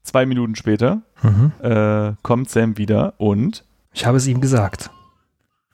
[0.03, 1.53] Zwei Minuten später Mhm.
[1.63, 4.91] äh, kommt Sam wieder und Ich habe es ihm gesagt.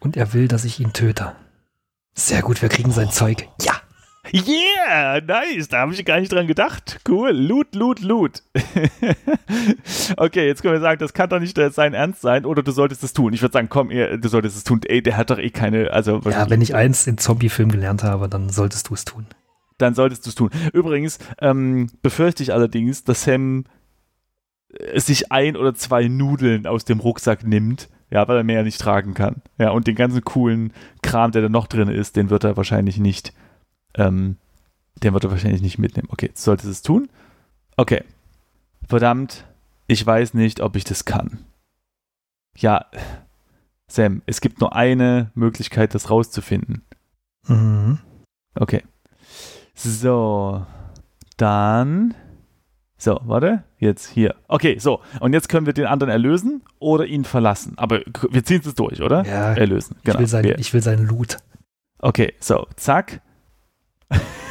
[0.01, 1.33] Und er will, dass ich ihn töte.
[2.15, 3.49] Sehr gut, wir kriegen sein Zeug.
[3.61, 3.72] Ja.
[4.33, 7.01] Yeah, nice, da habe ich gar nicht dran gedacht.
[7.07, 8.43] Cool, Loot, Loot, Loot.
[10.17, 13.05] okay, jetzt können wir sagen, das kann doch nicht sein Ernst sein oder du solltest
[13.05, 13.35] es tun.
[13.35, 14.81] Ich würde sagen, komm, er, du solltest es tun.
[14.87, 18.29] Ey, der hat doch eh keine, also Ja, wenn ich eins in Zombie-Film gelernt habe,
[18.29, 19.27] dann solltest du es tun.
[19.79, 20.51] dann solltest du es tun.
[20.73, 23.65] Übrigens ähm, befürchte ich allerdings, dass Sam
[24.73, 28.81] äh, sich ein oder zwei Nudeln aus dem Rucksack nimmt, ja, weil er mehr nicht
[28.81, 29.43] tragen kann.
[29.59, 30.73] Ja, und den ganzen coolen
[31.03, 33.33] Kram, der da noch drin ist, den wird er wahrscheinlich nicht,
[33.95, 34.37] ähm,
[35.03, 36.09] den wird er wahrscheinlich nicht mitnehmen.
[36.11, 37.09] Okay, jetzt solltest du es tun.
[37.77, 38.05] Okay.
[38.89, 39.45] Verdammt,
[39.87, 41.39] ich weiß nicht, ob ich das kann.
[42.57, 42.87] Ja,
[43.91, 46.83] Sam, es gibt nur eine Möglichkeit, das rauszufinden.
[47.49, 47.99] Mhm.
[48.55, 48.83] Okay.
[49.75, 50.65] So,
[51.37, 52.15] dann.
[52.99, 53.65] So, warte.
[53.79, 54.37] Jetzt hier.
[54.49, 55.01] Okay, so.
[55.21, 57.73] Und jetzt können wir den anderen erlösen oder ihn verlassen.
[57.77, 59.25] Aber wir ziehen es durch, oder?
[59.27, 59.97] Ja, Erlösen.
[60.05, 60.15] Genau.
[60.17, 61.39] ich, will sein, Wir- ich will seinen Loot.
[61.99, 62.67] okay, so.
[62.77, 63.21] Zack.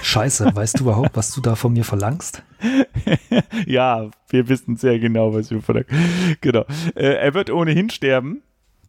[0.04, 2.44] Scheiße, weißt du überhaupt, was du da von mir verlangst?
[3.66, 5.88] ja, wir wissen sehr genau, was wir verlangen.
[6.42, 6.66] Genau.
[6.96, 8.42] Äh, er wird ohnehin sterben.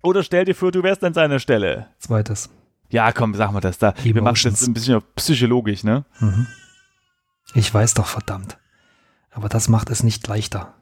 [0.03, 1.87] Oder stell dir vor, du wärst an seiner Stelle.
[1.99, 2.51] Zweites.
[2.91, 3.95] Ja, komm, sag mal das da.
[4.03, 4.61] Wir machen das Emotions.
[4.61, 6.05] jetzt ein bisschen psychologisch, ne?
[6.20, 6.47] Mhm.
[7.55, 8.59] Ich weiß doch, verdammt.
[9.31, 10.75] Aber das macht es nicht leichter.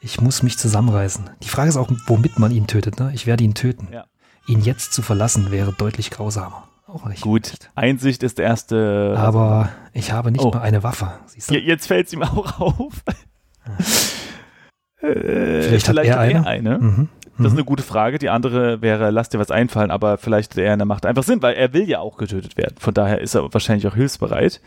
[0.00, 1.30] Ich muss mich zusammenreißen.
[1.42, 2.98] Die Frage ist auch, womit man ihn tötet.
[2.98, 3.12] Ne?
[3.14, 3.88] Ich werde ihn töten.
[3.92, 4.06] Ja.
[4.46, 6.69] Ihn jetzt zu verlassen wäre deutlich grausamer.
[6.92, 7.22] Auch nicht.
[7.22, 7.42] Gut.
[7.50, 7.70] Nicht.
[7.76, 9.14] Einsicht ist der erste.
[9.16, 10.50] Aber ich habe nicht Oh.
[10.50, 11.12] mal eine Waffe.
[11.26, 11.54] Siehst du?
[11.54, 13.02] Je- Jetzt fällt es ihm auch auf.
[15.02, 16.78] Äh, Vielleicht hat er eine.
[16.78, 17.08] Mhm.
[17.38, 17.58] Das ist Mhm.
[17.58, 18.18] eine gute Frage.
[18.18, 21.40] Die andere wäre, lass dir was einfallen, aber vielleicht hat er eine Macht einfach Sinn,
[21.40, 22.74] weil er will ja auch getötet werden.
[22.78, 24.60] Von daher ist er wahrscheinlich auch hilfsbereit.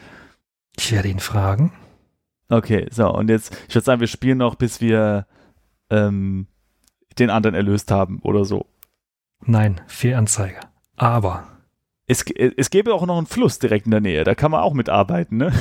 [0.78, 1.72] Ich werde ihn fragen.
[2.50, 5.28] Okay, so, und jetzt, ich würde sagen, wir spielen noch, bis wir
[5.92, 6.48] ähm,
[7.20, 8.66] den anderen erlöst haben oder so.
[9.46, 10.60] Nein, Fehlanzeige.
[10.96, 11.44] Aber
[12.06, 14.74] Es, es gäbe auch noch einen Fluss direkt in der Nähe, da kann man auch
[14.74, 15.54] mitarbeiten, ne?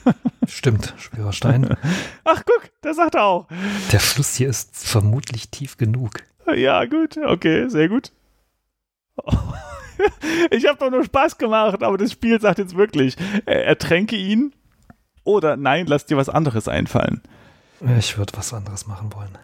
[0.48, 1.76] stimmt, schwerer Stein.
[2.24, 3.48] Ach, guck, das sagt er auch.
[3.92, 6.24] Der Fluss hier ist vermutlich tief genug.
[6.54, 8.12] Ja, gut, okay, sehr gut.
[10.50, 13.16] Ich habe doch nur Spaß gemacht, aber das Spiel sagt jetzt wirklich,
[13.46, 14.52] äh, ertränke ihn
[15.22, 17.22] oder nein, lass dir was anderes einfallen.
[17.98, 19.38] Ich würde was anderes machen wollen.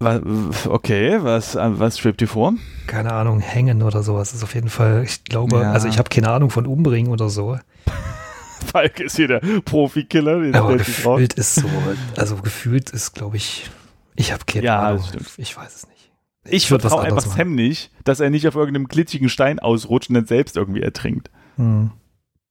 [0.00, 2.54] Okay, was, äh, was schwebt dir vor?
[2.86, 4.34] Keine Ahnung, hängen oder sowas.
[4.34, 5.72] ist auf jeden Fall, ich glaube, Ja.
[5.72, 7.58] also ich habe keine Ahnung von umbringen oder so.
[8.66, 11.68] Falk ist hier der Profikiller, Aber gefühlt ist so,
[12.16, 13.70] also gefühlt ist, glaube ich,
[14.16, 15.04] ich habe keine Ja, Ahnung.
[15.12, 15.38] das.
[15.38, 16.10] Ich weiß es nicht.
[16.46, 20.14] Ich würd vertraue einfach Sam nicht, dass er nicht auf irgendeinem glitschigen Stein ausrutscht und
[20.16, 21.30] dann selbst irgendwie ertrinkt.
[21.56, 21.90] Hm.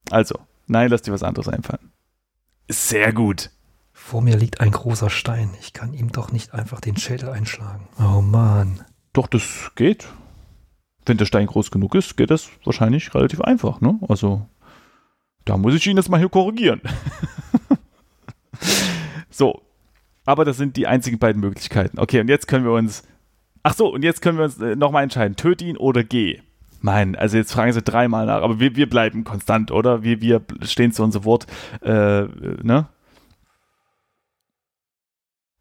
[0.10, 1.92] Also, nein, lass dir was anderes einfallen.
[2.70, 3.52] Sehr gut.
[4.06, 5.52] Vor mir liegt ein großer Stein.
[5.62, 7.88] Ich kann ihm doch nicht einfach den Schädel einschlagen.
[7.98, 8.82] Oh Mann.
[9.14, 10.08] Doch, das geht.
[11.06, 13.98] Wenn der Stein groß genug ist, geht das wahrscheinlich relativ einfach, ne?
[14.10, 14.46] Also,
[15.46, 16.82] da muss ich ihn jetzt mal hier korrigieren.
[19.30, 19.62] so.
[20.26, 21.98] Aber das sind die einzigen beiden Möglichkeiten.
[21.98, 23.04] Okay, und jetzt können wir uns.
[23.64, 26.42] Ach so, und jetzt können wir uns äh, nochmal entscheiden: töte ihn oder geh.
[26.82, 30.04] Mein, also jetzt fragen sie dreimal nach, aber wir, wir bleiben konstant, oder?
[30.04, 31.48] Wir, wir stehen zu unserem Wort,
[31.82, 32.24] äh,
[32.62, 32.90] ne?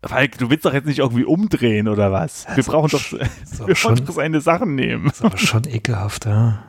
[0.05, 2.47] Falk, du willst doch jetzt nicht irgendwie umdrehen oder was?
[2.55, 5.05] Wir brauchen doch, wir wollen doch seine Sachen nehmen.
[5.07, 6.65] Das ist aber schon ekelhaft, ja.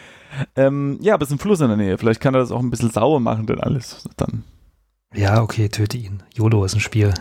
[0.56, 1.96] ähm, ja, aber es ist ein Fluss in der Nähe.
[1.96, 4.44] Vielleicht kann er das auch ein bisschen sauer machen, denn alles dann.
[5.14, 6.22] Ja, okay, töte ihn.
[6.34, 7.14] YOLO ist ein Spiel.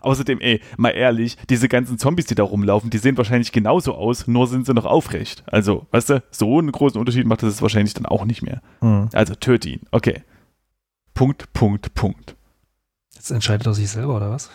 [0.00, 4.28] Außerdem, ey, mal ehrlich, diese ganzen Zombies, die da rumlaufen, die sehen wahrscheinlich genauso aus,
[4.28, 5.42] nur sind sie noch aufrecht.
[5.46, 8.62] Also, weißt du, so einen großen Unterschied macht das wahrscheinlich dann auch nicht mehr.
[8.80, 9.08] Hm.
[9.12, 9.80] Also, töte ihn.
[9.90, 10.22] Okay.
[11.14, 12.36] Punkt, Punkt, Punkt.
[13.14, 14.50] Jetzt entscheidet er sich selber, oder was?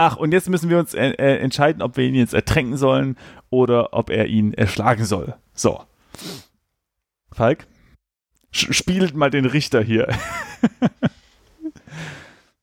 [0.00, 3.16] Ach, und jetzt müssen wir uns äh, äh, entscheiden, ob wir ihn jetzt ertränken sollen
[3.50, 5.34] oder ob er ihn erschlagen soll.
[5.54, 5.82] So.
[7.32, 7.66] Falk,
[8.52, 10.06] spielt mal den Richter hier.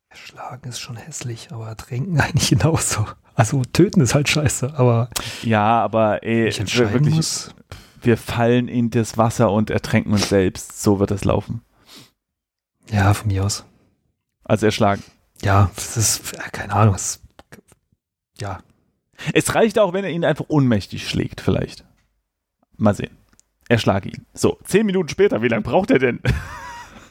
[0.10, 3.06] Erschlagen ist schon hässlich, aber ertränken eigentlich genauso.
[3.34, 5.10] Also töten ist halt scheiße, aber.
[5.42, 7.54] Ja, aber ey, ich wirklich, muss.
[8.02, 10.82] wir fallen in das Wasser und ertränken uns selbst.
[10.82, 11.60] So wird das laufen.
[12.90, 13.66] Ja, von mir aus.
[14.46, 15.04] Also erschlagen.
[15.42, 17.20] Ja, das ist, äh, keine Ahnung, das,
[18.40, 18.60] ja,
[19.34, 21.86] Es reicht auch, wenn er ihn einfach ohnmächtig schlägt, vielleicht.
[22.78, 23.18] Mal sehen.
[23.70, 24.26] Erschlage ihn.
[24.34, 26.20] So, zehn Minuten später, wie lange braucht er denn?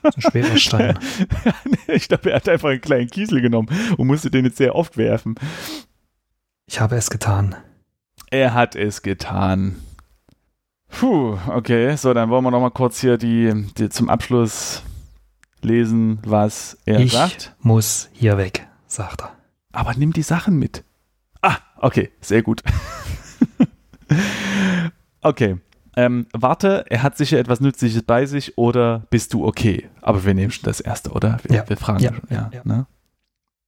[0.05, 0.99] ein schwerer Stein.
[1.89, 4.97] ich glaube, er hat einfach einen kleinen Kiesel genommen und musste den jetzt sehr oft
[4.97, 5.35] werfen.
[6.67, 7.57] Ich habe es getan.
[8.31, 9.77] Er hat es getan.
[10.89, 11.97] Puh, okay.
[11.97, 14.83] So, dann wollen wir noch mal kurz hier die, die zum Abschluss
[15.61, 17.55] lesen, was er ich sagt.
[17.61, 19.33] muss hier weg, sagt er.
[19.73, 20.85] Aber nimm die Sachen mit.
[21.85, 22.63] Okay, sehr gut.
[25.21, 25.59] okay.
[25.97, 29.91] Ähm, warte, er hat sicher etwas Nützliches bei sich oder bist du okay?
[30.01, 31.39] Aber wir nehmen schon das erste, oder?
[31.43, 31.69] Wir, Ja.
[31.69, 32.23] wir fragen Ja, schon.
[32.31, 32.63] Ja, ja.
[32.65, 32.87] Ne?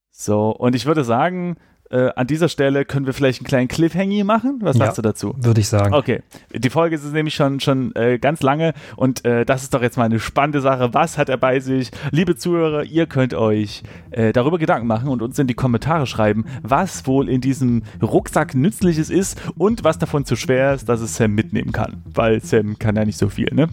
[0.09, 1.57] So, und ich würde sagen,
[1.89, 4.59] äh, an dieser Stelle können wir vielleicht einen kleinen Cliffhanger machen.
[4.61, 4.85] Was Ja.
[4.85, 5.35] sagst du dazu?
[5.37, 5.93] Würde ich sagen.
[5.93, 6.21] Okay,
[6.53, 9.97] die Folge ist nämlich schon, schon äh, ganz lange und äh, das ist doch jetzt
[9.97, 10.93] mal eine spannende Sache.
[10.93, 11.91] Was hat er bei sich?
[12.11, 16.45] Liebe Zuhörer, ihr könnt euch äh, darüber Gedanken machen und uns in die Kommentare schreiben,
[16.63, 21.15] was wohl in diesem Rucksack Nützliches ist und was davon zu schwer ist, dass es
[21.15, 22.03] Sam mitnehmen kann.
[22.13, 23.67] Weil Sam kann ja nicht so viel, ne?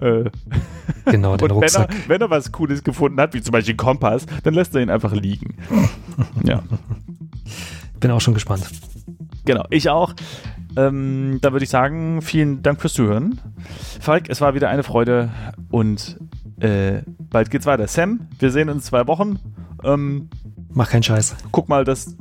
[0.00, 0.30] Äh,
[1.04, 1.94] Genau, den und wenn er, Rucksack.
[2.08, 5.12] wenn er was Cooles gefunden hat, wie zum Beispiel Kompass, dann lässt er ihn einfach
[5.12, 5.56] liegen.
[6.44, 6.62] ja.
[8.00, 8.68] Bin auch schon gespannt.
[9.44, 10.14] Genau, ich auch.
[10.76, 13.40] Ähm, dann würde ich sagen, vielen Dank fürs Zuhören.
[14.00, 15.30] Falk, es war wieder eine Freude
[15.70, 16.18] und
[16.60, 17.86] äh, bald geht's weiter.
[17.88, 19.38] Sam, wir sehen uns in zwei Wochen.
[19.84, 20.30] Ähm,
[20.72, 21.34] Mach keinen Scheiß.
[21.50, 22.16] guck mal, das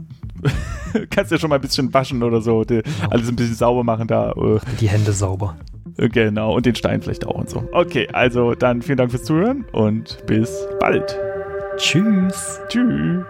[1.12, 4.08] kannst ja schon mal ein bisschen waschen oder so, die, alles ein bisschen sauber machen
[4.08, 4.34] da.
[4.80, 5.56] Die Hände sauber.
[5.98, 7.68] Genau, und den Stein vielleicht auch und so.
[7.72, 11.18] Okay, also dann vielen Dank fürs Zuhören und bis bald.
[11.78, 12.60] Tschüss.
[12.70, 13.26] Tschüss.